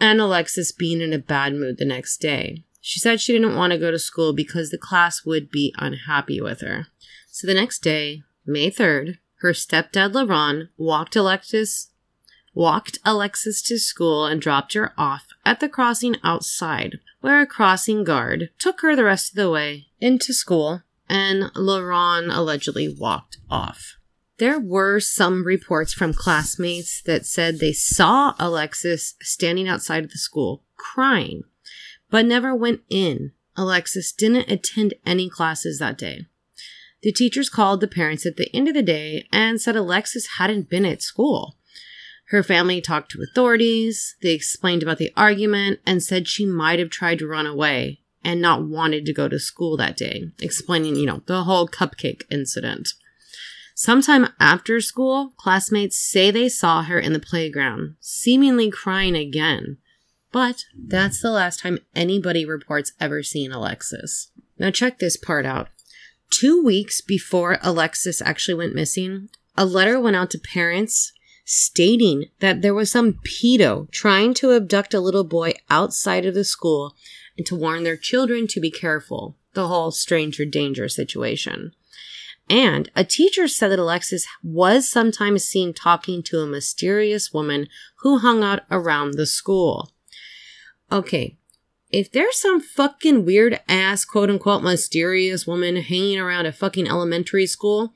and 0.00 0.20
Alexis 0.20 0.72
being 0.72 1.00
in 1.00 1.12
a 1.12 1.18
bad 1.18 1.54
mood 1.54 1.78
the 1.78 1.84
next 1.84 2.18
day. 2.18 2.64
She 2.80 3.00
said 3.00 3.20
she 3.20 3.32
didn't 3.32 3.56
want 3.56 3.72
to 3.72 3.78
go 3.78 3.90
to 3.90 3.98
school 3.98 4.32
because 4.32 4.70
the 4.70 4.78
class 4.78 5.24
would 5.24 5.50
be 5.50 5.74
unhappy 5.78 6.40
with 6.40 6.60
her. 6.60 6.86
So 7.28 7.46
the 7.46 7.54
next 7.54 7.80
day, 7.80 8.22
May 8.46 8.70
3rd, 8.70 9.18
her 9.40 9.50
stepdad 9.50 10.12
LaRon 10.12 10.68
walked 10.76 11.16
Alexis 11.16 11.90
walked 12.58 12.98
Alexis 13.04 13.62
to 13.62 13.78
school 13.78 14.26
and 14.26 14.40
dropped 14.40 14.74
her 14.74 14.92
off 14.98 15.28
at 15.44 15.60
the 15.60 15.68
crossing 15.68 16.16
outside, 16.24 16.98
where 17.20 17.40
a 17.40 17.46
crossing 17.46 18.02
guard 18.02 18.50
took 18.58 18.80
her 18.80 18.96
the 18.96 19.04
rest 19.04 19.30
of 19.30 19.36
the 19.36 19.48
way 19.48 19.86
into 20.00 20.32
school 20.32 20.82
and 21.08 21.52
LaRon 21.54 22.34
allegedly 22.34 22.88
walked 22.88 23.38
off. 23.48 23.97
There 24.38 24.60
were 24.60 25.00
some 25.00 25.44
reports 25.44 25.92
from 25.92 26.12
classmates 26.12 27.02
that 27.02 27.26
said 27.26 27.58
they 27.58 27.72
saw 27.72 28.34
Alexis 28.38 29.14
standing 29.20 29.68
outside 29.68 30.04
of 30.04 30.10
the 30.10 30.18
school 30.18 30.62
crying, 30.76 31.42
but 32.08 32.24
never 32.24 32.54
went 32.54 32.82
in. 32.88 33.32
Alexis 33.56 34.12
didn't 34.12 34.48
attend 34.48 34.94
any 35.04 35.28
classes 35.28 35.80
that 35.80 35.98
day. 35.98 36.26
The 37.02 37.10
teachers 37.10 37.48
called 37.48 37.80
the 37.80 37.88
parents 37.88 38.24
at 38.26 38.36
the 38.36 38.54
end 38.54 38.68
of 38.68 38.74
the 38.74 38.82
day 38.82 39.26
and 39.32 39.60
said 39.60 39.74
Alexis 39.74 40.38
hadn't 40.38 40.70
been 40.70 40.84
at 40.84 41.02
school. 41.02 41.56
Her 42.26 42.42
family 42.44 42.80
talked 42.80 43.10
to 43.12 43.22
authorities, 43.22 44.14
they 44.22 44.32
explained 44.32 44.82
about 44.84 44.98
the 44.98 45.12
argument, 45.16 45.80
and 45.84 46.02
said 46.02 46.28
she 46.28 46.46
might 46.46 46.78
have 46.78 46.90
tried 46.90 47.18
to 47.20 47.26
run 47.26 47.46
away 47.46 48.00
and 48.22 48.40
not 48.40 48.64
wanted 48.64 49.06
to 49.06 49.12
go 49.12 49.28
to 49.28 49.38
school 49.38 49.76
that 49.78 49.96
day, 49.96 50.30
explaining, 50.38 50.94
you 50.96 51.06
know, 51.06 51.22
the 51.26 51.44
whole 51.44 51.66
cupcake 51.66 52.22
incident. 52.30 52.90
Sometime 53.80 54.26
after 54.40 54.80
school, 54.80 55.34
classmates 55.36 55.96
say 55.96 56.32
they 56.32 56.48
saw 56.48 56.82
her 56.82 56.98
in 56.98 57.12
the 57.12 57.20
playground, 57.20 57.94
seemingly 58.00 58.72
crying 58.72 59.14
again. 59.14 59.76
But 60.32 60.64
that's 60.76 61.22
the 61.22 61.30
last 61.30 61.60
time 61.60 61.78
anybody 61.94 62.44
reports 62.44 62.90
ever 62.98 63.22
seeing 63.22 63.52
Alexis. 63.52 64.32
Now, 64.58 64.72
check 64.72 64.98
this 64.98 65.16
part 65.16 65.46
out. 65.46 65.68
Two 66.28 66.60
weeks 66.60 67.00
before 67.00 67.58
Alexis 67.62 68.20
actually 68.20 68.54
went 68.54 68.74
missing, 68.74 69.28
a 69.56 69.64
letter 69.64 70.00
went 70.00 70.16
out 70.16 70.32
to 70.32 70.40
parents 70.40 71.12
stating 71.44 72.24
that 72.40 72.62
there 72.62 72.74
was 72.74 72.90
some 72.90 73.20
pedo 73.24 73.88
trying 73.92 74.34
to 74.34 74.50
abduct 74.50 74.92
a 74.92 74.98
little 74.98 75.22
boy 75.22 75.52
outside 75.70 76.26
of 76.26 76.34
the 76.34 76.42
school 76.42 76.96
and 77.36 77.46
to 77.46 77.54
warn 77.54 77.84
their 77.84 77.96
children 77.96 78.48
to 78.48 78.58
be 78.58 78.72
careful. 78.72 79.36
the 79.54 79.68
whole 79.68 79.90
stranger 79.90 80.44
danger 80.44 80.88
situation. 80.88 81.72
And 82.50 82.90
a 82.96 83.04
teacher 83.04 83.46
said 83.46 83.70
that 83.70 83.78
Alexis 83.78 84.26
was 84.42 84.88
sometimes 84.88 85.44
seen 85.44 85.74
talking 85.74 86.22
to 86.24 86.40
a 86.40 86.46
mysterious 86.46 87.32
woman 87.32 87.68
who 87.96 88.18
hung 88.18 88.42
out 88.42 88.60
around 88.70 89.14
the 89.14 89.26
school. 89.26 89.92
Okay, 90.90 91.36
if 91.90 92.10
there's 92.10 92.36
some 92.36 92.60
fucking 92.60 93.24
weird 93.24 93.60
ass 93.68 94.04
quote 94.04 94.30
unquote 94.30 94.62
mysterious 94.62 95.46
woman 95.46 95.76
hanging 95.76 96.18
around 96.18 96.46
a 96.46 96.52
fucking 96.52 96.88
elementary 96.88 97.46
school, 97.46 97.94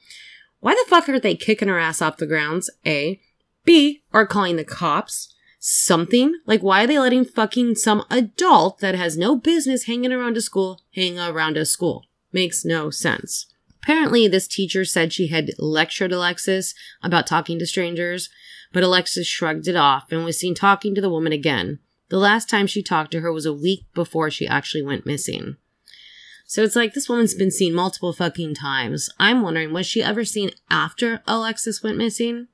why 0.61 0.75
the 0.75 0.88
fuck 0.88 1.09
are 1.09 1.18
they 1.18 1.35
kicking 1.35 1.68
her 1.68 1.78
ass 1.78 2.00
off 2.00 2.18
the 2.18 2.26
grounds? 2.26 2.71
A. 2.87 3.21
B. 3.64 4.02
Or 4.12 4.26
calling 4.26 4.56
the 4.56 4.64
cops? 4.64 5.35
Something? 5.59 6.35
Like, 6.47 6.61
why 6.61 6.85
are 6.85 6.87
they 6.87 6.99
letting 6.99 7.25
fucking 7.25 7.76
some 7.76 8.04
adult 8.11 8.80
that 8.80 8.94
has 8.94 9.16
no 9.16 9.37
business 9.37 9.85
hanging 9.85 10.12
around 10.12 10.37
a 10.37 10.40
school 10.40 10.82
hang 10.94 11.18
around 11.18 11.56
a 11.56 11.64
school? 11.64 12.06
Makes 12.32 12.64
no 12.64 12.90
sense. 12.90 13.47
Apparently, 13.82 14.28
this 14.28 14.46
teacher 14.46 14.84
said 14.84 15.12
she 15.12 15.28
had 15.28 15.50
lectured 15.58 16.12
Alexis 16.12 16.74
about 17.02 17.26
talking 17.26 17.58
to 17.58 17.66
strangers, 17.66 18.30
but 18.72 18.84
Alexis 18.84 19.26
shrugged 19.26 19.66
it 19.66 19.76
off 19.76 20.12
and 20.12 20.24
was 20.24 20.38
seen 20.38 20.54
talking 20.54 20.94
to 20.94 21.00
the 21.00 21.10
woman 21.10 21.32
again. 21.32 21.80
The 22.08 22.18
last 22.18 22.48
time 22.48 22.66
she 22.66 22.82
talked 22.82 23.10
to 23.12 23.20
her 23.20 23.32
was 23.32 23.46
a 23.46 23.52
week 23.52 23.86
before 23.94 24.30
she 24.30 24.46
actually 24.46 24.82
went 24.82 25.06
missing. 25.06 25.56
So 26.46 26.62
it's 26.62 26.76
like 26.76 26.92
this 26.92 27.08
woman's 27.08 27.34
been 27.34 27.50
seen 27.50 27.74
multiple 27.74 28.12
fucking 28.12 28.54
times. 28.54 29.08
I'm 29.18 29.42
wondering, 29.42 29.72
was 29.72 29.86
she 29.86 30.02
ever 30.02 30.24
seen 30.24 30.50
after 30.70 31.22
Alexis 31.26 31.82
went 31.82 31.96
missing? 31.96 32.48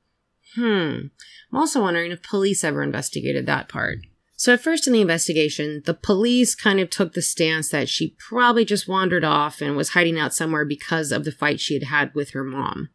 Hmm. 0.54 1.08
I'm 1.50 1.58
also 1.58 1.82
wondering 1.82 2.12
if 2.12 2.23
police 2.23 2.62
ever 2.62 2.82
investigated 2.82 3.47
that 3.47 3.68
part. 3.68 3.99
So 4.38 4.52
at 4.52 4.61
first 4.61 4.87
in 4.87 4.92
the 4.92 5.00
investigation, 5.00 5.83
the 5.85 5.95
police 5.95 6.54
kind 6.54 6.78
of 6.78 6.90
took 6.90 7.12
the 7.12 7.23
stance 7.23 7.71
that 7.71 7.88
she 7.88 8.14
probably 8.21 8.64
just 8.64 8.87
wandered 8.87 9.25
off 9.25 9.61
and 9.61 9.76
was 9.76 9.90
hiding 9.90 10.16
out 10.16 10.33
somewhere 10.33 10.64
because 10.64 11.11
of 11.11 11.25
the 11.25 11.33
fight 11.33 11.59
she 11.59 11.75
had 11.75 11.83
had 11.83 12.14
with 12.14 12.30
her 12.30 12.45
mom. 12.45 12.90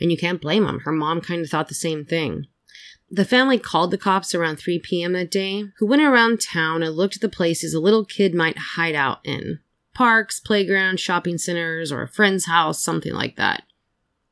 And 0.00 0.12
you 0.12 0.16
can't 0.16 0.40
blame 0.40 0.62
them. 0.62 0.80
Her 0.84 0.92
mom 0.92 1.20
kind 1.20 1.42
of 1.42 1.50
thought 1.50 1.66
the 1.66 1.74
same 1.74 2.04
thing. 2.04 2.46
The 3.10 3.24
family 3.24 3.58
called 3.58 3.90
the 3.90 3.98
cops 3.98 4.32
around 4.32 4.56
3 4.56 4.78
p.m. 4.78 5.12
that 5.14 5.28
day, 5.28 5.64
who 5.78 5.86
went 5.86 6.02
around 6.02 6.40
town 6.40 6.84
and 6.84 6.94
looked 6.94 7.16
at 7.16 7.20
the 7.20 7.28
places 7.28 7.74
a 7.74 7.80
little 7.80 8.04
kid 8.04 8.32
might 8.32 8.56
hide 8.56 8.94
out 8.94 9.18
in 9.24 9.58
parks, 9.92 10.38
playgrounds, 10.38 11.00
shopping 11.00 11.36
centers, 11.36 11.90
or 11.90 12.02
a 12.02 12.08
friend's 12.08 12.46
house, 12.46 12.80
something 12.80 13.12
like 13.12 13.34
that. 13.34 13.64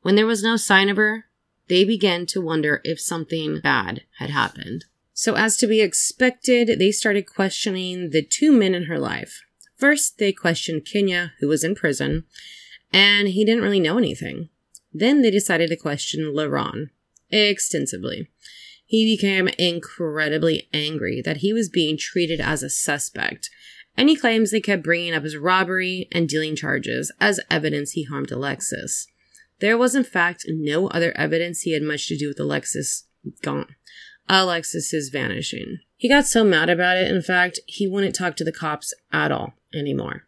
When 0.03 0.15
there 0.15 0.25
was 0.25 0.41
no 0.43 0.55
sign 0.55 0.87
of 0.87 0.95
her, 0.95 1.25
they 1.67 1.83
began 1.83 2.25
to 2.27 2.39
wonder 2.39 2.79
if 2.85 3.01
something 3.01 3.59
bad 3.59 4.03
had 4.19 4.29
happened. 4.29 4.85
So, 5.17 5.35
as 5.35 5.55
to 5.57 5.67
be 5.67 5.79
expected, 5.79 6.77
they 6.77 6.91
started 6.91 7.25
questioning 7.25 8.09
the 8.09 8.21
two 8.21 8.51
men 8.51 8.75
in 8.75 8.83
her 8.83 8.99
life. 8.99 9.41
First, 9.77 10.17
they 10.17 10.33
questioned 10.33 10.85
Kenya, 10.85 11.31
who 11.39 11.47
was 11.47 11.63
in 11.63 11.73
prison, 11.73 12.25
and 12.91 13.29
he 13.29 13.45
didn't 13.45 13.63
really 13.63 13.79
know 13.79 13.97
anything. 13.97 14.49
Then 14.93 15.21
they 15.21 15.31
decided 15.31 15.69
to 15.69 15.77
question 15.77 16.33
LaRon 16.33 16.89
extensively. 17.31 18.29
He 18.85 19.15
became 19.15 19.47
incredibly 19.57 20.67
angry 20.73 21.21
that 21.23 21.37
he 21.37 21.53
was 21.53 21.69
being 21.69 21.97
treated 21.97 22.41
as 22.41 22.61
a 22.61 22.69
suspect, 22.69 23.49
and 23.95 24.09
he 24.09 24.17
claims 24.17 24.51
they 24.51 24.59
kept 24.59 24.83
bringing 24.83 25.13
up 25.13 25.23
his 25.23 25.37
robbery 25.37 26.09
and 26.11 26.27
dealing 26.27 26.57
charges 26.57 27.09
as 27.21 27.39
evidence 27.49 27.93
he 27.93 28.03
harmed 28.03 28.31
Alexis. 28.31 29.07
There 29.61 29.77
was, 29.77 29.95
in 29.95 30.03
fact, 30.03 30.45
no 30.49 30.89
other 30.89 31.13
evidence 31.17 31.61
he 31.61 31.71
had 31.71 31.83
much 31.83 32.09
to 32.09 32.17
do 32.17 32.27
with 32.27 32.39
Alexis 32.39 33.05
gone. 33.41 33.75
Alexis's 34.27 35.09
vanishing. 35.09 35.79
He 35.97 36.09
got 36.09 36.25
so 36.25 36.43
mad 36.43 36.69
about 36.69 36.97
it, 36.97 37.09
in 37.09 37.21
fact, 37.21 37.59
he 37.67 37.87
wouldn't 37.87 38.15
talk 38.15 38.35
to 38.37 38.43
the 38.43 38.51
cops 38.51 38.93
at 39.11 39.31
all 39.31 39.53
anymore. 39.73 40.23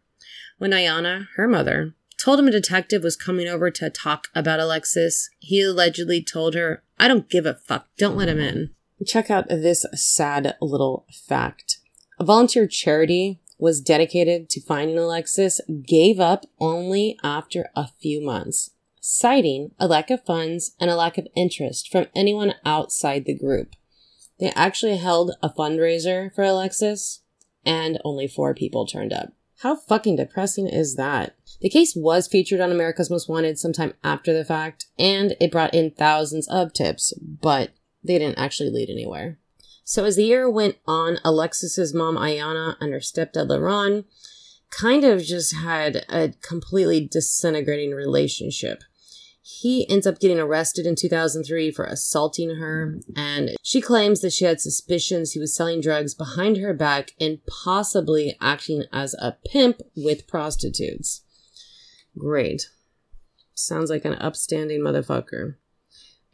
When 0.57 0.71
Ayana, 0.71 1.27
her 1.36 1.47
mother, 1.47 1.93
told 2.17 2.39
him 2.39 2.47
a 2.47 2.51
detective 2.51 3.03
was 3.03 3.15
coming 3.15 3.47
over 3.47 3.69
to 3.71 3.89
talk 3.89 4.27
about 4.33 4.60
Alexis, 4.60 5.29
he 5.39 5.62
allegedly 5.62 6.23
told 6.23 6.55
her, 6.55 6.83
I 6.99 7.07
don't 7.07 7.29
give 7.29 7.45
a 7.45 7.53
fuck, 7.53 7.88
don't 7.97 8.17
let 8.17 8.29
him 8.29 8.39
in. 8.39 8.71
Check 9.05 9.29
out 9.29 9.49
this 9.49 9.86
sad 9.93 10.55
little 10.60 11.05
fact. 11.27 11.77
A 12.19 12.23
volunteer 12.23 12.65
charity 12.65 13.39
was 13.60 13.81
dedicated 13.81 14.49
to 14.49 14.62
finding 14.62 14.97
Alexis 14.97 15.62
gave 15.86 16.19
up 16.19 16.45
only 16.60 17.17
after 17.23 17.69
a 17.75 17.89
few 17.99 18.23
months, 18.23 18.71
citing 18.99 19.71
a 19.79 19.88
lack 19.88 20.10
of 20.10 20.25
funds 20.25 20.75
and 20.79 20.89
a 20.89 20.95
lack 20.95 21.17
of 21.17 21.27
interest 21.36 21.91
from 21.91 22.07
anyone 22.15 22.55
outside 22.65 23.25
the 23.25 23.38
group. 23.38 23.75
They 24.39 24.52
actually 24.52 24.97
held 24.97 25.32
a 25.41 25.50
fundraiser 25.50 26.34
for 26.34 26.43
Alexis, 26.43 27.21
and 27.65 28.00
only 28.04 28.28
four 28.28 28.54
people 28.54 28.86
turned 28.86 29.13
up. 29.13 29.34
How 29.62 29.76
fucking 29.76 30.17
depressing 30.17 30.67
is 30.67 30.95
that? 30.95 31.36
The 31.62 31.69
case 31.69 31.95
was 31.95 32.28
featured 32.28 32.60
on 32.60 32.71
America's 32.71 33.10
Most 33.10 33.28
Wanted 33.28 33.58
sometime 33.58 33.93
after 34.04 34.32
the 34.32 34.45
fact, 34.45 34.86
and 35.00 35.36
it 35.41 35.52
brought 35.52 35.73
in 35.73 35.91
thousands 35.91 36.47
of 36.47 36.73
tips, 36.73 37.13
but 37.19 37.71
they 38.04 38.19
didn't 38.19 38.38
actually 38.38 38.69
lead 38.69 38.89
anywhere. 38.89 39.39
So 39.84 40.06
as 40.06 40.15
the 40.15 40.26
year 40.26 40.50
went 40.50 40.76
on, 40.86 41.17
Alexis's 41.23 41.93
mom 41.93 42.17
Ayana 42.17 42.76
and 42.80 42.93
her 42.93 43.00
stepdad 43.00 43.47
LaRon 43.47 44.06
kind 44.69 45.04
of 45.04 45.23
just 45.23 45.56
had 45.56 46.06
a 46.10 46.34
completely 46.41 47.08
disintegrating 47.08 47.91
relationship 47.91 48.84
he 49.49 49.89
ends 49.89 50.05
up 50.05 50.19
getting 50.19 50.39
arrested 50.39 50.86
in 50.86 50.93
2003 50.93 51.71
for 51.71 51.86
assaulting 51.86 52.57
her, 52.57 52.99
and 53.15 53.51
she 53.63 53.79
claims 53.79 54.19
that 54.19 54.33
she 54.33 54.43
had 54.43 54.60
suspicions 54.60 55.31
he 55.31 55.39
was 55.39 55.55
selling 55.55 55.79
drugs 55.79 56.13
behind 56.13 56.57
her 56.57 56.73
back 56.73 57.12
and 57.17 57.39
possibly 57.63 58.36
acting 58.41 58.83
as 58.91 59.13
a 59.13 59.38
pimp 59.49 59.81
with 59.95 60.27
prostitutes. 60.27 61.21
Great. 62.17 62.69
Sounds 63.53 63.89
like 63.89 64.03
an 64.03 64.15
upstanding 64.15 64.81
motherfucker. 64.81 65.55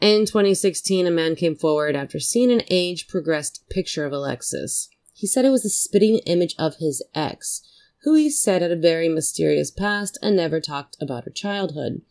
In 0.02 0.26
2016, 0.26 1.06
a 1.06 1.12
man 1.12 1.36
came 1.36 1.56
forward 1.56 1.95
after 1.95 2.19
seeing 2.19 2.52
an 2.52 2.63
age 2.71 3.08
progressed 3.08 3.63
picture 3.69 4.06
of 4.06 4.12
Alexis. 4.12 4.89
He 5.13 5.28
said 5.28 5.45
it 5.45 5.52
was 5.52 5.65
a 5.65 5.69
spitting 5.69 6.17
image 6.26 6.56
of 6.58 6.78
his 6.78 7.06
ex, 7.13 7.62
who 8.02 8.15
he 8.15 8.32
said 8.32 8.63
had 8.63 8.71
a 8.71 8.76
very 8.76 9.08
mysterious 9.08 9.69
past 9.69 10.17
and 10.23 10.36
never 10.36 10.60
talked 10.60 10.97
about 10.99 11.26
her 11.26 11.32
childhood. 11.32 12.02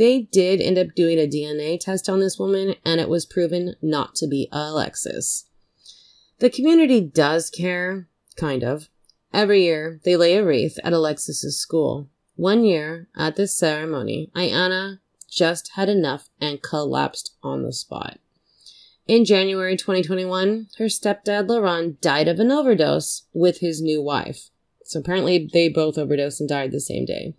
They 0.00 0.22
did 0.22 0.62
end 0.62 0.78
up 0.78 0.94
doing 0.96 1.18
a 1.18 1.28
DNA 1.28 1.78
test 1.78 2.08
on 2.08 2.20
this 2.20 2.38
woman, 2.38 2.74
and 2.86 3.02
it 3.02 3.10
was 3.10 3.26
proven 3.26 3.74
not 3.82 4.14
to 4.14 4.26
be 4.26 4.48
Alexis. 4.50 5.44
The 6.38 6.48
community 6.48 7.02
does 7.02 7.50
care, 7.50 8.08
kind 8.34 8.64
of. 8.64 8.88
Every 9.34 9.64
year, 9.64 10.00
they 10.02 10.16
lay 10.16 10.38
a 10.38 10.42
wreath 10.42 10.78
at 10.82 10.94
Alexis's 10.94 11.58
school. 11.58 12.08
One 12.36 12.64
year, 12.64 13.08
at 13.14 13.36
this 13.36 13.54
ceremony, 13.54 14.30
Ayana 14.34 15.00
just 15.28 15.72
had 15.74 15.90
enough 15.90 16.30
and 16.40 16.62
collapsed 16.62 17.36
on 17.42 17.62
the 17.62 17.72
spot. 17.74 18.20
In 19.06 19.26
January 19.26 19.76
2021, 19.76 20.68
her 20.78 20.86
stepdad 20.86 21.46
LaRon 21.46 22.00
died 22.00 22.26
of 22.26 22.40
an 22.40 22.50
overdose 22.50 23.24
with 23.34 23.58
his 23.58 23.82
new 23.82 24.00
wife. 24.00 24.48
So 24.82 25.00
apparently, 25.00 25.46
they 25.52 25.68
both 25.68 25.98
overdosed 25.98 26.40
and 26.40 26.48
died 26.48 26.72
the 26.72 26.80
same 26.80 27.04
day. 27.04 27.34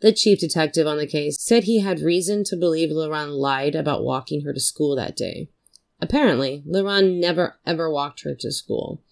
The 0.00 0.12
chief 0.12 0.40
detective 0.40 0.86
on 0.86 0.98
the 0.98 1.06
case 1.06 1.40
said 1.40 1.64
he 1.64 1.80
had 1.80 2.00
reason 2.00 2.44
to 2.44 2.56
believe 2.56 2.90
LaRon 2.90 3.38
lied 3.38 3.74
about 3.74 4.04
walking 4.04 4.42
her 4.42 4.52
to 4.52 4.60
school 4.60 4.94
that 4.96 5.16
day. 5.16 5.48
Apparently, 6.00 6.62
LaRon 6.68 7.18
never 7.18 7.58
ever 7.64 7.90
walked 7.90 8.22
her 8.22 8.34
to 8.34 8.52
school. 8.52 9.02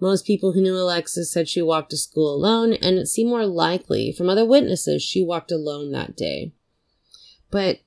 Most 0.00 0.24
people 0.24 0.52
who 0.52 0.62
knew 0.62 0.76
Alexis 0.76 1.30
said 1.30 1.48
she 1.48 1.60
walked 1.60 1.90
to 1.90 1.96
school 1.96 2.32
alone, 2.32 2.72
and 2.74 2.98
it 2.98 3.08
seemed 3.08 3.30
more 3.30 3.46
likely 3.46 4.12
from 4.12 4.28
other 4.28 4.46
witnesses 4.46 5.02
she 5.02 5.22
walked 5.22 5.50
alone 5.50 5.90
that 5.92 6.16
day. 6.16 6.52
But 7.50 7.80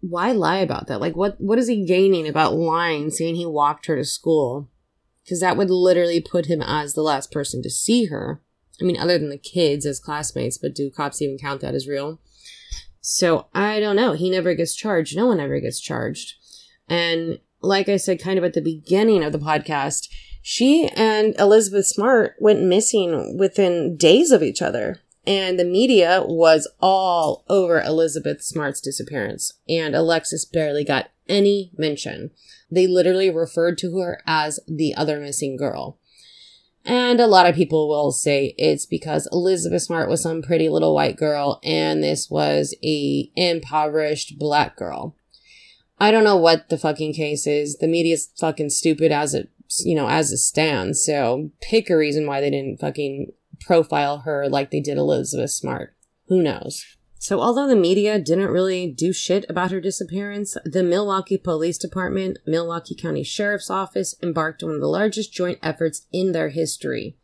why 0.00 0.32
lie 0.32 0.58
about 0.58 0.86
that? 0.88 1.00
Like, 1.00 1.16
what, 1.16 1.40
what 1.40 1.58
is 1.58 1.68
he 1.68 1.86
gaining 1.86 2.28
about 2.28 2.54
lying, 2.54 3.10
saying 3.10 3.36
he 3.36 3.46
walked 3.46 3.86
her 3.86 3.96
to 3.96 4.04
school? 4.04 4.68
Because 5.24 5.40
that 5.40 5.56
would 5.56 5.70
literally 5.70 6.20
put 6.20 6.46
him 6.46 6.60
as 6.60 6.92
the 6.92 7.02
last 7.02 7.32
person 7.32 7.62
to 7.62 7.70
see 7.70 8.06
her. 8.06 8.42
I 8.80 8.84
mean, 8.84 8.98
other 8.98 9.18
than 9.18 9.30
the 9.30 9.38
kids 9.38 9.86
as 9.86 10.00
classmates, 10.00 10.58
but 10.58 10.74
do 10.74 10.90
cops 10.90 11.22
even 11.22 11.38
count 11.38 11.60
that 11.60 11.74
as 11.74 11.88
real? 11.88 12.20
So 13.00 13.46
I 13.54 13.80
don't 13.80 13.96
know. 13.96 14.12
He 14.14 14.30
never 14.30 14.54
gets 14.54 14.74
charged. 14.74 15.16
No 15.16 15.26
one 15.26 15.40
ever 15.40 15.60
gets 15.60 15.80
charged. 15.80 16.34
And 16.88 17.38
like 17.60 17.88
I 17.88 17.96
said, 17.96 18.20
kind 18.20 18.38
of 18.38 18.44
at 18.44 18.54
the 18.54 18.60
beginning 18.60 19.22
of 19.22 19.32
the 19.32 19.38
podcast, 19.38 20.08
she 20.42 20.88
and 20.94 21.34
Elizabeth 21.38 21.86
Smart 21.86 22.34
went 22.38 22.62
missing 22.62 23.38
within 23.38 23.96
days 23.96 24.30
of 24.30 24.42
each 24.42 24.60
other. 24.60 25.00
And 25.26 25.58
the 25.58 25.64
media 25.64 26.22
was 26.26 26.70
all 26.80 27.44
over 27.48 27.80
Elizabeth 27.80 28.42
Smart's 28.42 28.80
disappearance. 28.80 29.54
And 29.68 29.94
Alexis 29.94 30.44
barely 30.44 30.84
got 30.84 31.10
any 31.28 31.72
mention. 31.78 32.30
They 32.70 32.86
literally 32.86 33.30
referred 33.30 33.78
to 33.78 33.98
her 33.98 34.20
as 34.26 34.60
the 34.66 34.94
other 34.94 35.20
missing 35.20 35.56
girl. 35.56 35.98
And 36.84 37.18
a 37.18 37.26
lot 37.26 37.46
of 37.46 37.54
people 37.54 37.88
will 37.88 38.12
say 38.12 38.54
it's 38.58 38.84
because 38.84 39.26
Elizabeth 39.32 39.82
Smart 39.82 40.08
was 40.08 40.22
some 40.22 40.42
pretty 40.42 40.68
little 40.68 40.94
white 40.94 41.16
girl 41.16 41.60
and 41.64 42.02
this 42.02 42.28
was 42.28 42.74
a 42.84 43.30
impoverished 43.36 44.38
black 44.38 44.76
girl. 44.76 45.16
I 45.98 46.10
don't 46.10 46.24
know 46.24 46.36
what 46.36 46.68
the 46.68 46.76
fucking 46.76 47.14
case 47.14 47.46
is. 47.46 47.78
The 47.78 47.88
media's 47.88 48.28
fucking 48.38 48.70
stupid 48.70 49.12
as 49.12 49.32
it, 49.32 49.48
you 49.82 49.94
know, 49.94 50.08
as 50.08 50.30
it 50.30 50.38
stands. 50.38 51.02
So 51.02 51.50
pick 51.62 51.88
a 51.88 51.96
reason 51.96 52.26
why 52.26 52.40
they 52.40 52.50
didn't 52.50 52.80
fucking 52.80 53.32
profile 53.60 54.18
her 54.18 54.48
like 54.48 54.70
they 54.70 54.80
did 54.80 54.98
Elizabeth 54.98 55.52
Smart. 55.52 55.94
Who 56.28 56.42
knows? 56.42 56.84
So, 57.24 57.40
although 57.40 57.66
the 57.66 57.74
media 57.74 58.18
didn't 58.18 58.50
really 58.50 58.86
do 58.86 59.10
shit 59.10 59.46
about 59.48 59.70
her 59.70 59.80
disappearance, 59.80 60.58
the 60.66 60.82
Milwaukee 60.82 61.38
Police 61.38 61.78
Department, 61.78 62.36
Milwaukee 62.46 62.94
County 62.94 63.22
Sheriff's 63.22 63.70
Office 63.70 64.14
embarked 64.22 64.62
on 64.62 64.68
one 64.68 64.74
of 64.74 64.82
the 64.82 64.88
largest 64.88 65.32
joint 65.32 65.58
efforts 65.62 66.06
in 66.12 66.32
their 66.32 66.50
history. 66.50 67.16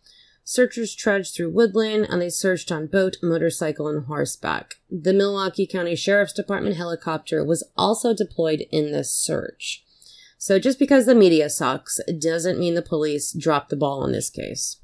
Searchers 0.43 0.95
trudged 0.95 1.35
through 1.35 1.53
woodland 1.53 2.07
and 2.09 2.23
they 2.23 2.31
searched 2.31 2.73
on 2.73 2.87
boat, 2.87 3.19
motorcycle, 3.23 3.89
and 3.89 4.07
horseback. 4.07 4.77
The 4.91 5.13
Milwaukee 5.13 5.67
County 5.67 5.97
Sheriff's 5.97 6.33
Department 6.33 6.79
helicopter 6.79 7.45
was 7.45 7.63
also 7.77 8.15
deployed 8.15 8.65
in 8.73 8.93
this 8.93 9.15
search. 9.15 9.85
So 10.39 10.59
just 10.59 10.79
because 10.79 11.05
the 11.05 11.15
media 11.15 11.51
sucks 11.51 12.01
doesn't 12.19 12.59
mean 12.59 12.73
the 12.73 12.81
police 12.81 13.37
dropped 13.39 13.69
the 13.69 13.77
ball 13.77 14.03
in 14.07 14.13
this 14.13 14.31
case. 14.31 14.80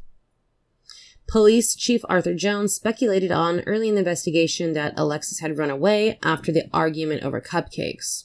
Police 1.28 1.74
Chief 1.74 2.02
Arthur 2.08 2.34
Jones 2.34 2.72
speculated 2.72 3.32
on 3.32 3.60
early 3.66 3.88
in 3.88 3.94
the 3.94 4.00
investigation 4.00 4.74
that 4.74 4.94
Alexis 4.96 5.40
had 5.40 5.58
run 5.58 5.70
away 5.70 6.18
after 6.22 6.52
the 6.52 6.68
argument 6.72 7.24
over 7.24 7.40
cupcakes. 7.40 8.24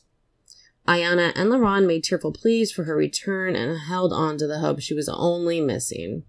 Ayanna 0.87 1.31
and 1.35 1.49
LaRon 1.49 1.87
made 1.87 2.03
tearful 2.03 2.31
pleas 2.31 2.71
for 2.71 2.83
her 2.83 2.95
return 2.95 3.55
and 3.55 3.79
held 3.79 4.13
on 4.13 4.37
to 4.37 4.47
the 4.47 4.59
hope 4.59 4.79
she 4.79 4.93
was 4.93 5.09
only 5.09 5.61
missing. 5.61 6.23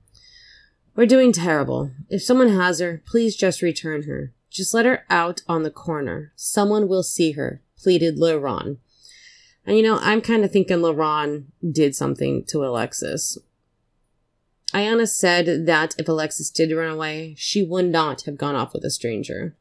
We're 0.95 1.07
doing 1.07 1.33
terrible. 1.33 1.91
If 2.11 2.23
someone 2.23 2.51
has 2.51 2.81
her, 2.81 3.03
please 3.07 3.35
just 3.35 3.63
return 3.63 4.03
her. 4.03 4.33
Just 4.51 4.75
let 4.75 4.85
her 4.85 5.05
out 5.09 5.41
on 5.49 5.63
the 5.63 5.71
corner. 5.71 6.33
Someone 6.37 6.87
will 6.87 7.03
see 7.03 7.33
her, 7.33 7.63
pleaded 7.79 8.19
LaRon. 8.19 8.77
And 9.67 9.77
you 9.77 9.83
know, 9.83 9.99
I'm 10.01 10.21
kind 10.21 10.45
of 10.45 10.53
thinking 10.53 10.79
LaRon 10.79 11.45
did 11.71 11.95
something 11.95 12.45
to 12.49 12.65
Alexis. 12.65 13.39
Ayanna 14.75 15.09
said 15.09 15.67
that 15.67 15.95
if 15.99 16.09
Alexis 16.09 16.51
did 16.51 16.73
run 16.73 16.91
away, 16.91 17.35
she 17.37 17.63
would 17.63 17.87
not 17.87 18.23
have 18.23 18.39
gone 18.39 18.55
off 18.55 18.73
with 18.73 18.85
a 18.85 18.91
stranger. 18.91 19.57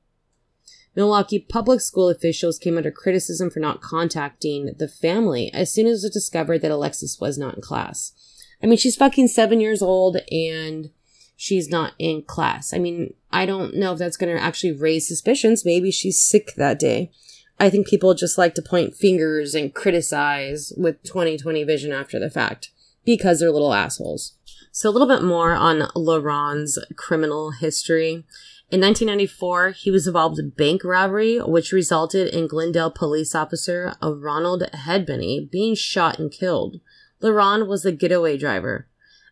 Milwaukee 0.95 1.39
public 1.39 1.80
school 1.82 2.10
officials 2.10 2.58
came 2.60 2.78
under 2.78 2.91
criticism 2.91 3.50
for 3.50 3.60
not 3.60 3.82
contacting 3.82 4.74
the 4.78 4.88
family 4.88 5.54
as 5.54 5.74
soon 5.74 5.88
as 5.88 6.04
it 6.04 6.08
was 6.08 6.13
discovered 6.13 6.62
that 6.62 6.71
Alexis 6.71 7.19
was 7.19 7.38
not 7.38 7.56
in 7.56 7.62
class. 7.62 8.13
I 8.62 8.67
mean, 8.67 8.78
she's 8.78 8.95
fucking 8.95 9.30
seven 9.30 9.62
years 9.62 9.82
old 9.82 10.17
and 10.32 10.89
she's 11.36 11.69
not 11.69 11.93
in 11.97 12.24
class. 12.24 12.74
I 12.74 12.78
mean, 12.78 13.13
I 13.32 13.45
don't 13.45 13.76
know 13.76 13.93
if 13.93 14.00
that's 14.00 14.17
going 14.17 14.36
to 14.36 14.41
actually 14.41 14.74
raise 14.74 15.08
suspicions. 15.08 15.65
Maybe 15.65 15.91
she's 15.91 16.21
sick 16.21 16.54
that 16.56 16.78
day. 16.78 17.12
I 17.60 17.69
think 17.69 17.88
people 17.88 18.13
just 18.13 18.38
like 18.38 18.56
to 18.56 18.62
point 18.62 18.95
fingers 18.95 19.56
and 19.56 19.74
criticize 19.74 20.74
with 20.78 21.02
2020 21.04 21.63
vision 21.63 21.91
after 21.91 22.19
the 22.19 22.30
fact 22.30 22.71
because 23.06 23.39
they're 23.39 23.52
little 23.52 23.74
assholes. 23.74 24.36
So 24.74 24.90
a 24.90 24.92
little 24.92 25.08
bit 25.08 25.22
more 25.22 25.54
on 25.54 25.90
LaRon's 25.96 26.80
criminal 26.96 27.52
history. 27.52 28.26
In 28.72 28.80
1994, 28.80 29.72
he 29.72 29.92
was 29.92 30.08
involved 30.08 30.40
in 30.40 30.52
bank 30.52 30.86
robbery, 30.86 31.40
which 31.40 31.74
resulted 31.74 32.34
in 32.34 32.48
Glendale 32.48 32.90
police 32.90 33.36
officer 33.36 33.94
of 34.02 34.22
Ronald 34.22 34.64
Hedbeny 34.74 35.52
being 35.52 35.76
shot 35.76 36.20
and 36.20 36.32
killed. 36.32 36.80
LaRon 37.22 37.68
was 37.68 37.84
the 37.84 37.92
getaway 37.92 38.38
driver, 38.38 38.88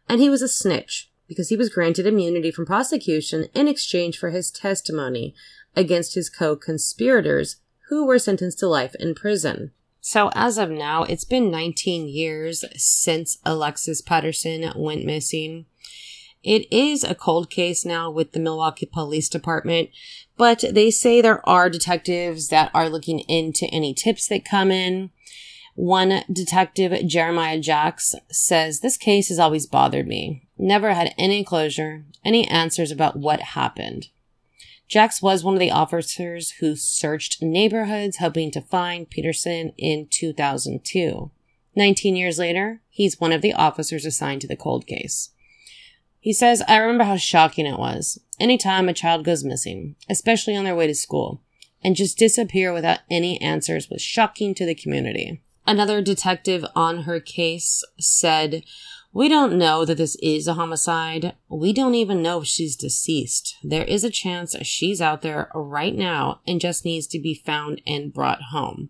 and 0.09 0.19
he 0.19 0.29
was 0.29 0.41
a 0.41 0.49
snitch 0.49 1.09
because 1.25 1.47
he 1.47 1.55
was 1.55 1.69
granted 1.69 2.05
immunity 2.05 2.51
from 2.51 2.65
prosecution 2.65 3.45
in 3.53 3.69
exchange 3.69 4.17
for 4.17 4.31
his 4.31 4.51
testimony 4.51 5.33
against 5.73 6.15
his 6.15 6.29
co-conspirators 6.29 7.61
who 7.87 8.05
were 8.05 8.19
sentenced 8.19 8.59
to 8.59 8.67
life 8.67 8.93
in 8.99 9.15
prison. 9.15 9.71
So, 10.01 10.31
as 10.33 10.57
of 10.57 10.69
now, 10.69 11.03
it's 11.03 11.25
been 11.25 11.51
19 11.51 12.07
years 12.07 12.63
since 12.75 13.37
Alexis 13.45 14.01
Patterson 14.01 14.71
went 14.75 15.05
missing. 15.05 15.65
It 16.41 16.71
is 16.71 17.03
a 17.03 17.15
cold 17.15 17.49
case 17.49 17.83
now 17.83 18.09
with 18.09 18.31
the 18.31 18.39
Milwaukee 18.39 18.85
Police 18.85 19.27
Department, 19.27 19.89
but 20.37 20.63
they 20.71 20.89
say 20.89 21.21
there 21.21 21.47
are 21.47 21.69
detectives 21.69 22.47
that 22.47 22.71
are 22.73 22.89
looking 22.89 23.19
into 23.21 23.65
any 23.67 23.93
tips 23.93 24.27
that 24.29 24.45
come 24.45 24.71
in. 24.71 25.11
One 25.75 26.23
detective, 26.31 27.07
Jeremiah 27.07 27.59
Jacks, 27.59 28.15
says 28.31 28.79
this 28.79 28.97
case 28.97 29.27
has 29.27 29.39
always 29.39 29.67
bothered 29.67 30.07
me. 30.07 30.47
Never 30.57 30.93
had 30.93 31.13
any 31.17 31.43
closure, 31.43 32.05
any 32.23 32.47
answers 32.47 32.91
about 32.91 33.17
what 33.17 33.41
happened. 33.41 34.07
Jax 34.89 35.21
was 35.21 35.43
one 35.43 35.53
of 35.53 35.59
the 35.59 35.69
officers 35.69 36.51
who 36.59 36.75
searched 36.75 37.43
neighborhoods 37.43 38.17
hoping 38.17 38.49
to 38.49 38.59
find 38.59 39.09
Patterson 39.09 39.71
in 39.77 40.07
2002. 40.09 41.29
19 41.75 42.15
years 42.15 42.39
later, 42.39 42.81
he's 42.89 43.19
one 43.19 43.31
of 43.31 43.43
the 43.43 43.53
officers 43.53 44.03
assigned 44.03 44.41
to 44.41 44.47
the 44.47 44.55
cold 44.55 44.87
case. 44.87 45.29
He 46.19 46.33
says, 46.33 46.63
I 46.67 46.77
remember 46.77 47.03
how 47.03 47.17
shocking 47.17 47.67
it 47.67 47.77
was. 47.77 48.19
Anytime 48.39 48.89
a 48.89 48.93
child 48.93 49.23
goes 49.23 49.43
missing, 49.43 49.95
especially 50.09 50.55
on 50.55 50.63
their 50.63 50.75
way 50.75 50.87
to 50.87 50.95
school, 50.95 51.43
and 51.83 51.95
just 51.95 52.17
disappear 52.17 52.73
without 52.73 52.99
any 53.11 53.39
answers 53.41 53.91
was 53.91 54.01
shocking 54.01 54.55
to 54.55 54.65
the 54.65 54.75
community. 54.75 55.41
Another 55.67 56.01
detective 56.01 56.65
on 56.75 57.03
her 57.03 57.19
case 57.19 57.83
said, 57.99 58.63
we 59.11 59.27
don't 59.27 59.57
know 59.57 59.85
that 59.85 59.97
this 59.97 60.15
is 60.21 60.47
a 60.47 60.53
homicide. 60.53 61.35
We 61.49 61.73
don't 61.73 61.95
even 61.95 62.21
know 62.21 62.41
if 62.41 62.47
she's 62.47 62.75
deceased. 62.75 63.55
There 63.63 63.83
is 63.83 64.03
a 64.03 64.11
chance 64.11 64.55
she's 64.61 65.01
out 65.01 65.21
there 65.21 65.49
right 65.55 65.95
now 65.95 66.41
and 66.47 66.61
just 66.61 66.85
needs 66.85 67.07
to 67.07 67.19
be 67.19 67.33
found 67.33 67.81
and 67.87 68.13
brought 68.13 68.41
home. 68.51 68.89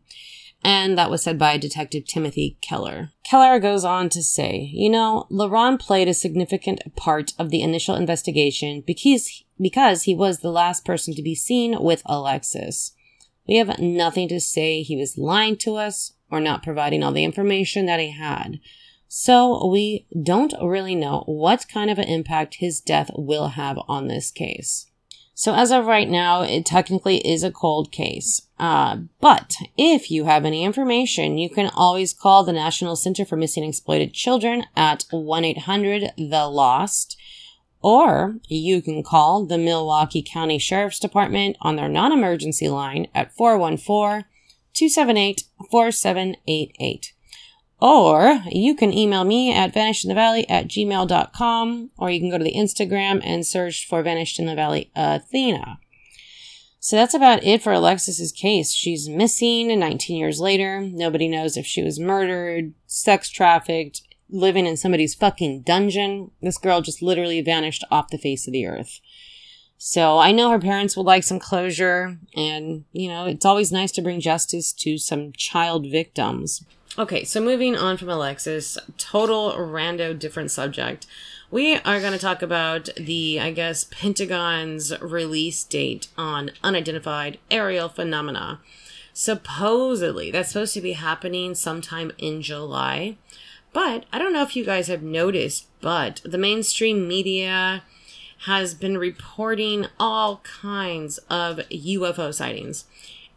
And 0.61 0.97
that 0.97 1.09
was 1.09 1.23
said 1.23 1.39
by 1.39 1.57
Detective 1.57 2.05
Timothy 2.05 2.57
Keller. 2.61 3.11
Keller 3.23 3.59
goes 3.59 3.85
on 3.85 4.09
to 4.09 4.21
say, 4.21 4.69
you 4.73 4.89
know, 4.89 5.25
LaRon 5.31 5.79
played 5.79 6.09
a 6.09 6.13
significant 6.13 6.81
part 6.97 7.31
of 7.39 7.49
the 7.49 7.61
initial 7.61 7.95
investigation 7.95 8.83
because, 8.85 9.45
because 9.59 10.03
he 10.03 10.13
was 10.13 10.39
the 10.39 10.51
last 10.51 10.83
person 10.83 11.15
to 11.15 11.21
be 11.21 11.33
seen 11.33 11.81
with 11.81 12.01
Alexis. 12.05 12.91
We 13.47 13.55
have 13.55 13.79
nothing 13.79 14.27
to 14.29 14.41
say 14.41 14.81
he 14.81 14.97
was 14.97 15.17
lying 15.17 15.55
to 15.57 15.77
us 15.77 16.13
or 16.29 16.41
not 16.41 16.61
providing 16.61 17.03
all 17.03 17.13
the 17.13 17.23
information 17.23 17.85
that 17.85 18.01
he 18.01 18.11
had. 18.11 18.59
So 19.11 19.65
we 19.65 20.05
don't 20.21 20.53
really 20.61 20.93
know 20.93 21.23
what 21.25 21.67
kind 21.67 21.89
of 21.89 21.97
an 21.97 22.07
impact 22.07 22.57
his 22.59 22.79
death 22.79 23.09
will 23.15 23.47
have 23.49 23.79
on 23.87 24.07
this 24.07 24.29
case. 24.29 24.85
So 25.33 25.55
as 25.55 25.71
of 25.71 25.87
right 25.87 26.07
now, 26.07 26.43
it 26.43 26.63
technically 26.63 27.17
is 27.27 27.43
a 27.43 27.51
cold 27.51 27.91
case. 27.91 28.43
Uh, 28.59 28.97
but 29.19 29.55
if 29.77 30.11
you 30.11 30.25
have 30.25 30.45
any 30.45 30.63
information, 30.63 31.39
you 31.39 31.49
can 31.49 31.71
always 31.73 32.13
call 32.13 32.43
the 32.43 32.53
National 32.53 32.95
Center 32.95 33.25
for 33.25 33.35
Missing 33.35 33.63
and 33.63 33.71
Exploited 33.71 34.13
Children 34.13 34.65
at 34.75 35.05
1-800-THE-LOST. 35.11 37.17
Or 37.81 38.35
you 38.47 38.83
can 38.83 39.01
call 39.01 39.43
the 39.45 39.57
Milwaukee 39.57 40.21
County 40.21 40.59
Sheriff's 40.59 40.99
Department 40.99 41.57
on 41.61 41.77
their 41.77 41.89
non-emergency 41.89 42.69
line 42.69 43.07
at 43.15 43.33
414 43.33 44.25
278 44.73 45.45
4788. 45.71 47.13
Or 47.81 48.41
you 48.51 48.75
can 48.75 48.93
email 48.93 49.23
me 49.23 49.53
at 49.53 49.73
vanishedinthevalley 49.73 50.45
at 50.49 50.67
gmail.com, 50.67 51.91
or 51.97 52.09
you 52.09 52.19
can 52.19 52.29
go 52.29 52.37
to 52.37 52.43
the 52.43 52.55
Instagram 52.55 53.21
and 53.23 53.45
search 53.45 53.87
for 53.87 54.03
Vanished 54.03 54.39
in 54.39 54.47
the 54.47 54.55
Valley 54.55 54.91
Athena. 54.95 55.79
So 56.81 56.95
that's 56.95 57.13
about 57.13 57.43
it 57.43 57.61
for 57.61 57.73
Alexis's 57.73 58.31
case. 58.31 58.73
She's 58.73 59.09
missing 59.09 59.77
19 59.77 60.17
years 60.17 60.39
later. 60.39 60.81
Nobody 60.81 61.27
knows 61.27 61.57
if 61.57 61.65
she 61.65 61.83
was 61.83 61.99
murdered, 61.99 62.73
sex 62.85 63.29
trafficked, 63.29 64.01
living 64.29 64.65
in 64.65 64.77
somebody's 64.77 65.15
fucking 65.15 65.61
dungeon. 65.61 66.31
This 66.41 66.57
girl 66.57 66.81
just 66.81 67.01
literally 67.01 67.41
vanished 67.41 67.83
off 67.91 68.09
the 68.09 68.17
face 68.17 68.47
of 68.47 68.53
the 68.53 68.65
earth. 68.65 68.99
So 69.77 70.17
I 70.17 70.31
know 70.33 70.51
her 70.51 70.59
parents 70.59 70.97
would 70.97 71.05
like 71.05 71.23
some 71.23 71.39
closure, 71.39 72.17
and, 72.35 72.83
you 72.91 73.07
know, 73.07 73.25
it's 73.25 73.45
always 73.45 73.71
nice 73.71 73.93
to 73.93 74.01
bring 74.01 74.19
justice 74.19 74.73
to 74.73 74.97
some 74.97 75.31
child 75.31 75.85
victims. 75.89 76.65
Okay, 76.97 77.23
so 77.23 77.39
moving 77.39 77.75
on 77.75 77.97
from 77.97 78.09
Alexis, 78.09 78.77
total 78.97 79.53
rando 79.53 80.17
different 80.17 80.49
subject. 80.49 81.05
We 81.51 81.75
are 81.77 81.99
going 81.99 82.13
to 82.13 82.19
talk 82.19 82.41
about 82.41 82.89
the, 82.97 83.39
I 83.39 83.51
guess, 83.51 83.83
Pentagon's 83.83 84.99
release 84.99 85.63
date 85.63 86.07
on 86.17 86.51
unidentified 86.63 87.39
aerial 87.51 87.89
phenomena. 87.89 88.59
Supposedly, 89.13 90.31
that's 90.31 90.49
supposed 90.49 90.73
to 90.73 90.81
be 90.81 90.93
happening 90.93 91.53
sometime 91.53 92.11
in 92.17 92.41
July. 92.41 93.17
But 93.71 94.05
I 94.11 94.17
don't 94.17 94.33
know 94.33 94.43
if 94.43 94.55
you 94.55 94.65
guys 94.65 94.87
have 94.87 95.03
noticed, 95.03 95.67
but 95.81 96.21
the 96.25 96.37
mainstream 96.37 97.07
media 97.07 97.83
has 98.45 98.73
been 98.73 98.97
reporting 98.97 99.85
all 99.99 100.37
kinds 100.37 101.17
of 101.29 101.57
UFO 101.69 102.33
sightings. 102.33 102.85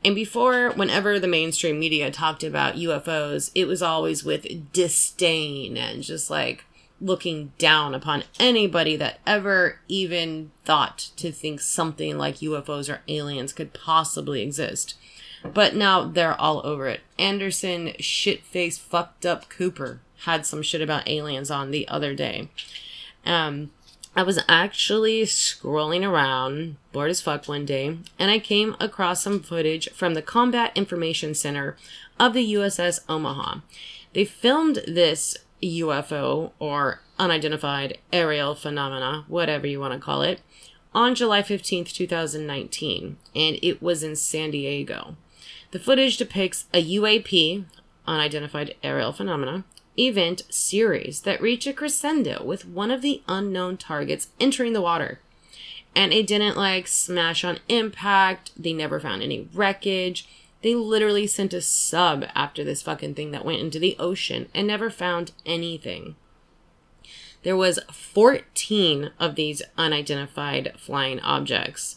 And 0.05 0.15
before, 0.15 0.71
whenever 0.71 1.19
the 1.19 1.29
mainstream 1.29 1.79
media 1.79 2.11
talked 2.11 2.43
about 2.43 2.75
UFOs, 2.75 3.51
it 3.55 3.67
was 3.67 3.83
always 3.83 4.25
with 4.25 4.73
disdain 4.73 5.77
and 5.77 6.03
just 6.03 6.29
like 6.29 6.65
looking 7.01 7.53
down 7.59 7.95
upon 7.95 8.25
anybody 8.39 8.97
that 8.97 9.21
ever 9.27 9.81
even 9.89 10.51
thought 10.65 11.11
to 11.17 11.33
think 11.33 11.61
something 11.61 12.17
like 12.17 12.37
UFOs 12.37 12.93
or 12.93 13.03
aliens 13.09 13.53
could 13.53 13.73
possibly 13.73 14.41
exist. 14.41 14.97
But 15.45 15.75
now 15.75 16.05
they're 16.05 16.41
all 16.41 16.65
over 16.65 16.87
it. 16.87 17.01
Anderson 17.19 17.95
shit-faced 17.99 18.81
fucked 18.81 19.27
up 19.27 19.49
Cooper 19.49 20.01
had 20.25 20.47
some 20.47 20.63
shit 20.63 20.81
about 20.81 21.09
aliens 21.09 21.51
on 21.51 21.73
the 21.73 21.87
other 21.89 22.15
day. 22.15 22.49
Um, 23.27 23.71
I 24.15 24.23
was 24.23 24.39
actually 24.47 25.23
scrolling 25.23 26.07
around, 26.07 26.77
bored 26.93 27.11
as 27.11 27.23
fuck 27.23 27.49
one 27.49 27.65
day, 27.65 27.97
and 28.19 28.31
I 28.31 28.39
came 28.39 28.77
across 28.79 29.23
some 29.23 29.41
footage 29.41 29.89
from 29.91 30.13
the 30.13 30.21
Combat 30.21 30.71
Information 30.75 31.35
Center 31.35 31.77
of 32.21 32.35
the 32.35 32.53
USS 32.53 33.01
Omaha. 33.09 33.61
They 34.13 34.27
filmed 34.27 34.83
this 34.87 35.39
UFO 35.63 36.53
or 36.59 37.01
unidentified 37.19 37.99
aerial 38.13 38.55
phenomena, 38.55 39.25
whatever 39.29 39.67
you 39.67 39.81
want 39.81 39.95
to 39.95 39.99
call 39.99 40.21
it, 40.21 40.41
on 40.95 41.15
July 41.15 41.41
15th, 41.43 41.93
2019, 41.93 43.17
and 43.35 43.59
it 43.63 43.81
was 43.83 44.03
in 44.03 44.15
San 44.15 44.51
Diego. 44.51 45.17
The 45.71 45.79
footage 45.79 46.19
depicts 46.19 46.67
a 46.75 46.85
UAP, 46.85 47.65
unidentified 48.07 48.75
aerial 48.83 49.13
phenomena, 49.13 49.65
event 49.99 50.43
series 50.51 51.23
that 51.23 51.43
reach 51.43 51.67
a 51.67 51.73
crescendo 51.73 52.43
with 52.45 52.67
one 52.67 52.91
of 52.91 53.03
the 53.03 53.23
unknown 53.29 53.77
targets 53.77 54.29
entering 54.41 54.73
the 54.73 54.81
water. 54.81 55.21
And 55.95 56.13
it 56.13 56.27
didn't 56.27 56.57
like 56.57 56.89
smash 56.89 57.45
on 57.45 57.59
impact, 57.69 58.53
they 58.57 58.73
never 58.73 58.99
found 58.99 59.23
any 59.23 59.49
wreckage. 59.53 60.27
They 60.63 60.75
literally 60.75 61.27
sent 61.27 61.53
a 61.53 61.61
sub 61.61 62.25
after 62.35 62.65
this 62.65 62.83
fucking 62.83 63.15
thing 63.15 63.33
that 63.33 63.45
went 63.45 63.61
into 63.61 63.79
the 63.79 63.97
ocean 63.99 64.49
and 64.55 64.67
never 64.67 64.91
found 64.91 65.33
anything. 65.45 66.17
There 67.43 67.57
was 67.57 67.81
14 67.91 69.11
of 69.19 69.35
these 69.35 69.63
unidentified 69.77 70.75
flying 70.79 71.19
objects. 71.21 71.97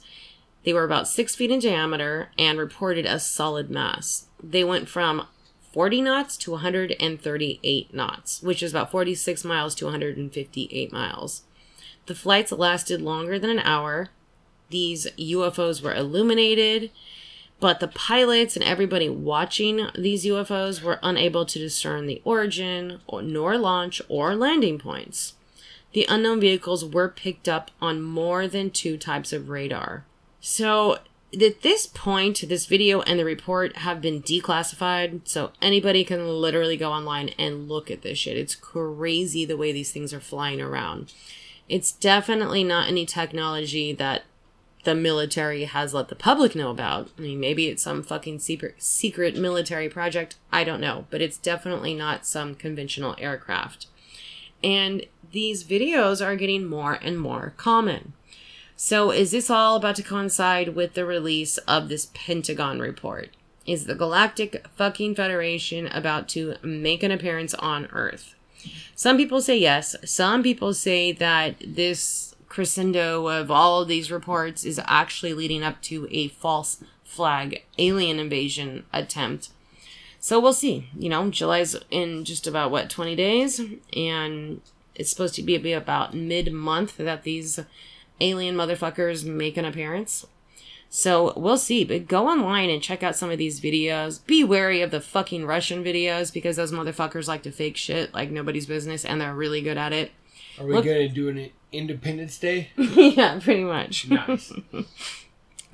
They 0.64 0.74
were 0.74 0.84
about 0.84 1.08
six 1.08 1.36
feet 1.36 1.52
in 1.52 1.60
diameter 1.60 2.32
and 2.38 2.58
reported 2.58 3.06
a 3.06 3.20
solid 3.20 3.70
mass. 3.70 4.26
They 4.42 4.64
went 4.64 4.90
from 4.90 5.28
40 5.76 6.04
knots 6.04 6.38
to 6.38 6.52
138 6.52 7.94
knots, 7.94 8.42
which 8.42 8.64
is 8.64 8.72
about 8.72 8.92
46 8.92 9.44
miles 9.44 9.76
to 9.76 9.84
158 9.84 10.94
miles. 10.94 11.42
The 12.06 12.16
flights 12.16 12.54
lasted 12.54 13.02
longer 13.02 13.38
than 13.38 13.50
an 13.50 13.60
hour. 13.60 14.08
These 14.70 15.08
UFOs 15.20 15.82
were 15.82 15.94
illuminated, 15.94 16.92
but 17.60 17.82
the 17.82 17.90
pilots 17.90 18.56
and 18.56 18.64
everybody 18.64 19.10
watching 19.10 19.90
these 19.96 20.24
UFOs 20.24 20.82
were 20.82 20.98
unable 21.04 21.46
to 21.46 21.60
discern 21.60 22.08
the 22.08 22.22
origin, 22.24 23.02
or, 23.06 23.22
nor 23.22 23.58
launch 23.58 24.02
or 24.08 24.34
landing 24.34 24.80
points. 24.80 25.34
The 25.92 26.06
unknown 26.08 26.40
vehicles 26.40 26.86
were 26.86 27.10
picked 27.10 27.50
up 27.50 27.70
on 27.82 28.02
more 28.02 28.48
than 28.48 28.72
two 28.72 28.96
types 28.96 29.34
of 29.34 29.50
radar. 29.50 30.06
So 30.40 31.00
at 31.34 31.62
this 31.62 31.88
point, 31.88 32.48
this 32.48 32.66
video 32.66 33.02
and 33.02 33.20
the 33.20 33.26
report 33.26 33.78
have 33.78 34.02
been 34.02 34.22
declassified, 34.22 35.22
so 35.26 35.52
anybody 35.62 36.04
can 36.04 36.28
literally 36.28 36.78
go 36.78 36.92
online 36.92 37.30
and 37.38 37.68
look 37.68 37.92
at 37.92 38.02
this 38.04 38.18
shit. 38.18 38.38
It's 38.38 38.56
crazy 38.56 39.46
the 39.46 39.58
way 39.58 39.72
these 39.72 39.92
things 39.92 40.14
are 40.14 40.20
flying 40.20 40.62
around. 40.62 41.14
It's 41.68 41.92
definitely 41.92 42.64
not 42.64 42.88
any 42.88 43.06
technology 43.06 43.92
that 43.94 44.24
the 44.84 44.96
military 44.96 45.64
has 45.66 45.94
let 45.94 46.10
the 46.10 46.16
public 46.16 46.56
know 46.56 46.70
about. 46.70 47.10
I 47.18 47.22
mean, 47.22 47.40
maybe 47.40 47.68
it's 47.68 47.84
some 47.84 48.04
fucking 48.04 48.40
secret 48.40 48.76
secret 48.82 49.36
military 49.36 49.90
project. 49.90 50.36
I 50.52 50.64
don't 50.64 50.80
know, 50.80 51.08
but 51.10 51.22
it's 51.22 51.38
definitely 51.38 51.96
not 51.96 52.26
some 52.26 52.56
conventional 52.56 53.16
aircraft. 53.18 53.88
And 54.64 55.06
these 55.32 55.64
videos 55.64 56.26
are 56.26 56.36
getting 56.36 56.66
more 56.66 56.94
and 56.94 57.20
more 57.20 57.54
common. 57.58 58.14
So, 58.78 59.12
is 59.12 59.32
this 59.32 59.50
all 59.50 59.78
about 59.78 59.96
to 59.96 60.04
coincide 60.04 60.76
with 60.76 60.96
the 60.96 61.06
release 61.06 61.58
of 61.60 61.88
this 61.88 62.10
Pentagon 62.14 62.80
report? 62.80 63.30
Is 63.66 63.86
the 63.86 63.96
Galactic 63.96 64.66
fucking 64.76 65.16
Federation 65.16 65.88
about 65.88 66.28
to 66.30 66.56
make 66.62 67.02
an 67.02 67.12
appearance 67.12 67.54
on 67.54 67.88
Earth? 67.94 68.36
Some 68.94 69.16
people 69.16 69.42
say 69.42 69.58
yes. 69.58 69.96
Some 70.04 70.44
people 70.44 70.74
say 70.74 71.14
that 71.14 71.56
this 71.66 72.36
crescendo 72.50 73.28
of 73.28 73.50
all 73.50 73.82
of 73.82 73.88
these 73.88 74.12
reports 74.12 74.66
is 74.66 74.80
actually 74.86 75.34
leading 75.34 75.64
up 75.64 75.82
to 75.84 76.08
a 76.12 76.28
false 76.28 76.84
flag 77.04 77.64
alien 77.78 78.20
invasion 78.20 78.84
attempt. 78.92 79.50
So 80.20 80.40
we'll 80.40 80.54
see. 80.54 80.90
You 80.98 81.10
know, 81.10 81.30
July's 81.30 81.76
in 81.92 82.26
just 82.26 82.46
about 82.46 82.72
what 82.72 82.90
20 82.90 83.16
days 83.16 83.62
and 83.96 84.62
it's 84.96 85.10
supposed 85.10 85.36
to 85.36 85.44
be 85.44 85.74
about 85.74 86.14
mid 86.14 86.52
month 86.52 86.98
that 86.98 87.24
these 87.24 87.60
alien 88.22 88.56
motherfuckers 88.56 89.26
make 89.26 89.58
an 89.58 89.66
appearance. 89.66 90.26
So 90.90 91.34
we'll 91.36 91.58
see, 91.58 91.84
but 91.84 92.08
go 92.08 92.28
online 92.30 92.70
and 92.70 92.82
check 92.82 93.04
out 93.04 93.16
some 93.16 93.30
of 93.30 93.38
these 93.38 93.60
videos. 93.60 94.26
Be 94.26 94.44
wary 94.44 94.82
of 94.82 94.92
the 94.92 95.02
fucking 95.02 95.46
Russian 95.46 95.84
videos 95.84 96.32
because 96.34 96.56
those 96.56 96.72
motherfuckers 96.72 97.28
like 97.28 97.44
to 97.44 97.52
fake 97.52 97.76
shit 97.76 98.14
like 98.14 98.32
nobody's 98.32 98.66
business 98.66 99.04
and 99.04 99.20
they're 99.20 99.34
really 99.34 99.62
good 99.62 99.78
at 99.78 99.92
it. 99.92 100.12
Are 100.60 100.66
we 100.66 100.74
Look- 100.74 100.86
gonna 100.86 101.10
do 101.10 101.28
an 101.28 101.50
Independence 101.74 102.38
Day? 102.38 102.70
yeah, 102.78 103.40
pretty 103.42 103.64
much. 103.66 104.08
Nice. 104.10 104.52
and 104.72 104.86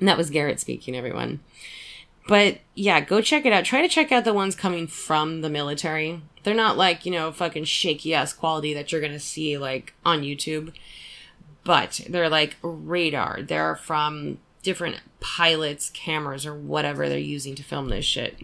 that 0.00 0.18
was 0.18 0.30
Garrett 0.30 0.58
speaking, 0.58 0.96
everyone. 0.96 1.40
But 2.26 2.58
yeah, 2.74 3.00
go 3.00 3.20
check 3.20 3.44
it 3.46 3.52
out. 3.52 3.64
Try 3.64 3.82
to 3.82 3.88
check 3.88 4.10
out 4.10 4.24
the 4.24 4.32
ones 4.34 4.54
coming 4.56 4.86
from 4.86 5.40
the 5.42 5.50
military. 5.50 6.20
They're 6.42 6.54
not 6.54 6.76
like, 6.76 7.04
you 7.06 7.12
know, 7.12 7.30
fucking 7.30 7.64
shaky 7.64 8.14
ass 8.14 8.32
quality 8.32 8.74
that 8.74 8.90
you're 8.90 9.00
gonna 9.00 9.20
see 9.20 9.56
like 9.58 9.94
on 10.04 10.22
YouTube 10.22 10.72
but 11.64 12.00
they're 12.08 12.28
like 12.28 12.56
radar. 12.62 13.42
They're 13.42 13.76
from 13.76 14.38
different 14.62 15.00
pilots, 15.20 15.90
cameras, 15.90 16.46
or 16.46 16.54
whatever 16.54 17.08
they're 17.08 17.18
using 17.18 17.54
to 17.56 17.62
film 17.62 17.88
this 17.88 18.04
shit. 18.04 18.38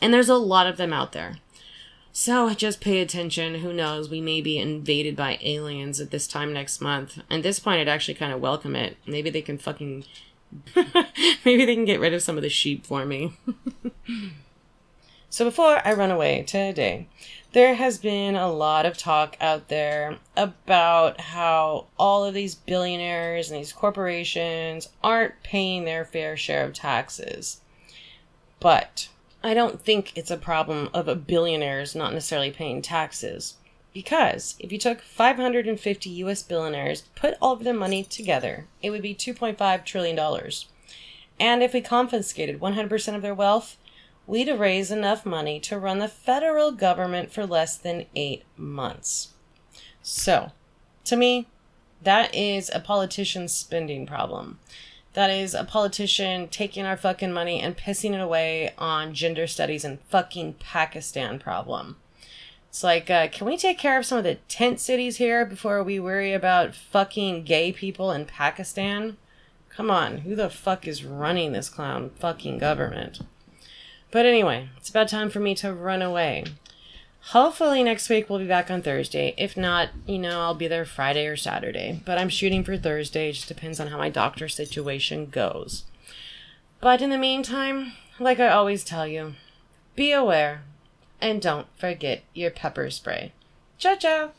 And 0.00 0.12
there's 0.12 0.28
a 0.28 0.34
lot 0.34 0.66
of 0.66 0.76
them 0.76 0.92
out 0.92 1.12
there. 1.12 1.36
So 2.12 2.52
just 2.52 2.82
pay 2.82 3.00
attention. 3.00 3.56
Who 3.56 3.72
knows? 3.72 4.10
We 4.10 4.20
may 4.20 4.42
be 4.42 4.58
invaded 4.58 5.16
by 5.16 5.38
aliens 5.40 5.98
at 5.98 6.10
this 6.10 6.26
time 6.26 6.52
next 6.52 6.80
month. 6.80 7.18
At 7.30 7.42
this 7.42 7.58
point, 7.58 7.80
I'd 7.80 7.88
actually 7.88 8.14
kind 8.14 8.32
of 8.32 8.40
welcome 8.40 8.76
it. 8.76 8.98
Maybe 9.06 9.30
they 9.30 9.42
can 9.42 9.56
fucking. 9.56 10.04
Maybe 10.76 11.64
they 11.64 11.74
can 11.74 11.86
get 11.86 12.00
rid 12.00 12.12
of 12.12 12.22
some 12.22 12.36
of 12.36 12.42
the 12.42 12.50
sheep 12.50 12.84
for 12.84 13.06
me. 13.06 13.32
so 15.30 15.46
before 15.46 15.80
I 15.86 15.94
run 15.94 16.10
away 16.10 16.42
today, 16.42 17.08
there 17.52 17.74
has 17.74 17.98
been 17.98 18.34
a 18.34 18.50
lot 18.50 18.86
of 18.86 18.96
talk 18.96 19.36
out 19.40 19.68
there 19.68 20.18
about 20.36 21.20
how 21.20 21.86
all 21.98 22.24
of 22.24 22.34
these 22.34 22.54
billionaires 22.54 23.50
and 23.50 23.60
these 23.60 23.72
corporations 23.72 24.88
aren't 25.04 25.42
paying 25.42 25.84
their 25.84 26.04
fair 26.04 26.36
share 26.36 26.64
of 26.64 26.72
taxes. 26.72 27.60
But 28.58 29.08
I 29.44 29.54
don't 29.54 29.82
think 29.82 30.16
it's 30.16 30.30
a 30.30 30.36
problem 30.36 30.88
of 30.94 31.08
a 31.08 31.14
billionaires 31.14 31.94
not 31.94 32.14
necessarily 32.14 32.50
paying 32.50 32.80
taxes. 32.80 33.54
Because 33.92 34.54
if 34.58 34.72
you 34.72 34.78
took 34.78 35.02
550 35.02 36.08
US 36.08 36.42
billionaires, 36.42 37.02
put 37.14 37.34
all 37.42 37.52
of 37.52 37.64
their 37.64 37.74
money 37.74 38.02
together, 38.02 38.66
it 38.82 38.88
would 38.88 39.02
be 39.02 39.14
$2.5 39.14 39.84
trillion. 39.84 40.18
And 41.38 41.62
if 41.62 41.74
we 41.74 41.82
confiscated 41.82 42.60
100% 42.60 43.14
of 43.14 43.20
their 43.20 43.34
wealth, 43.34 43.76
we'd 44.26 44.48
raise 44.48 44.90
enough 44.90 45.26
money 45.26 45.58
to 45.60 45.78
run 45.78 45.98
the 45.98 46.08
federal 46.08 46.72
government 46.72 47.32
for 47.32 47.46
less 47.46 47.76
than 47.76 48.06
eight 48.14 48.44
months. 48.56 49.32
So, 50.02 50.52
to 51.04 51.16
me, 51.16 51.48
that 52.02 52.34
is 52.34 52.70
a 52.74 52.80
politician's 52.80 53.52
spending 53.52 54.06
problem. 54.06 54.58
That 55.14 55.30
is 55.30 55.54
a 55.54 55.64
politician 55.64 56.48
taking 56.48 56.86
our 56.86 56.96
fucking 56.96 57.32
money 57.32 57.60
and 57.60 57.76
pissing 57.76 58.14
it 58.14 58.20
away 58.20 58.72
on 58.78 59.14
gender 59.14 59.46
studies 59.46 59.84
and 59.84 60.00
fucking 60.08 60.54
Pakistan 60.54 61.38
problem. 61.38 61.96
It's 62.70 62.82
like, 62.82 63.10
uh, 63.10 63.28
can 63.28 63.46
we 63.46 63.58
take 63.58 63.78
care 63.78 63.98
of 63.98 64.06
some 64.06 64.16
of 64.16 64.24
the 64.24 64.36
tent 64.48 64.80
cities 64.80 65.18
here 65.18 65.44
before 65.44 65.82
we 65.82 66.00
worry 66.00 66.32
about 66.32 66.74
fucking 66.74 67.44
gay 67.44 67.70
people 67.70 68.10
in 68.10 68.24
Pakistan? 68.24 69.18
Come 69.68 69.90
on, 69.90 70.18
who 70.18 70.34
the 70.34 70.48
fuck 70.48 70.88
is 70.88 71.04
running 71.04 71.52
this 71.52 71.68
clown 71.68 72.10
fucking 72.18 72.56
government? 72.56 73.20
But 74.12 74.26
anyway, 74.26 74.68
it's 74.76 74.90
about 74.90 75.08
time 75.08 75.30
for 75.30 75.40
me 75.40 75.56
to 75.56 75.72
run 75.72 76.02
away. 76.02 76.44
Hopefully 77.30 77.82
next 77.82 78.08
week 78.08 78.28
we'll 78.28 78.38
be 78.38 78.46
back 78.46 78.70
on 78.70 78.82
Thursday. 78.82 79.34
If 79.38 79.56
not, 79.56 79.88
you 80.06 80.18
know, 80.18 80.42
I'll 80.42 80.54
be 80.54 80.68
there 80.68 80.84
Friday 80.84 81.26
or 81.26 81.36
Saturday. 81.36 82.00
But 82.04 82.18
I'm 82.18 82.28
shooting 82.28 82.62
for 82.62 82.76
Thursday. 82.76 83.30
It 83.30 83.34
just 83.34 83.48
depends 83.48 83.80
on 83.80 83.88
how 83.88 83.98
my 83.98 84.10
doctor 84.10 84.48
situation 84.48 85.26
goes. 85.26 85.84
But 86.80 87.00
in 87.00 87.10
the 87.10 87.18
meantime, 87.18 87.92
like 88.20 88.38
I 88.38 88.48
always 88.48 88.84
tell 88.84 89.06
you, 89.06 89.34
be 89.96 90.12
aware 90.12 90.62
and 91.20 91.40
don't 91.40 91.68
forget 91.78 92.22
your 92.34 92.50
pepper 92.50 92.90
spray. 92.90 93.32
Ciao, 93.78 93.94
ciao! 93.94 94.32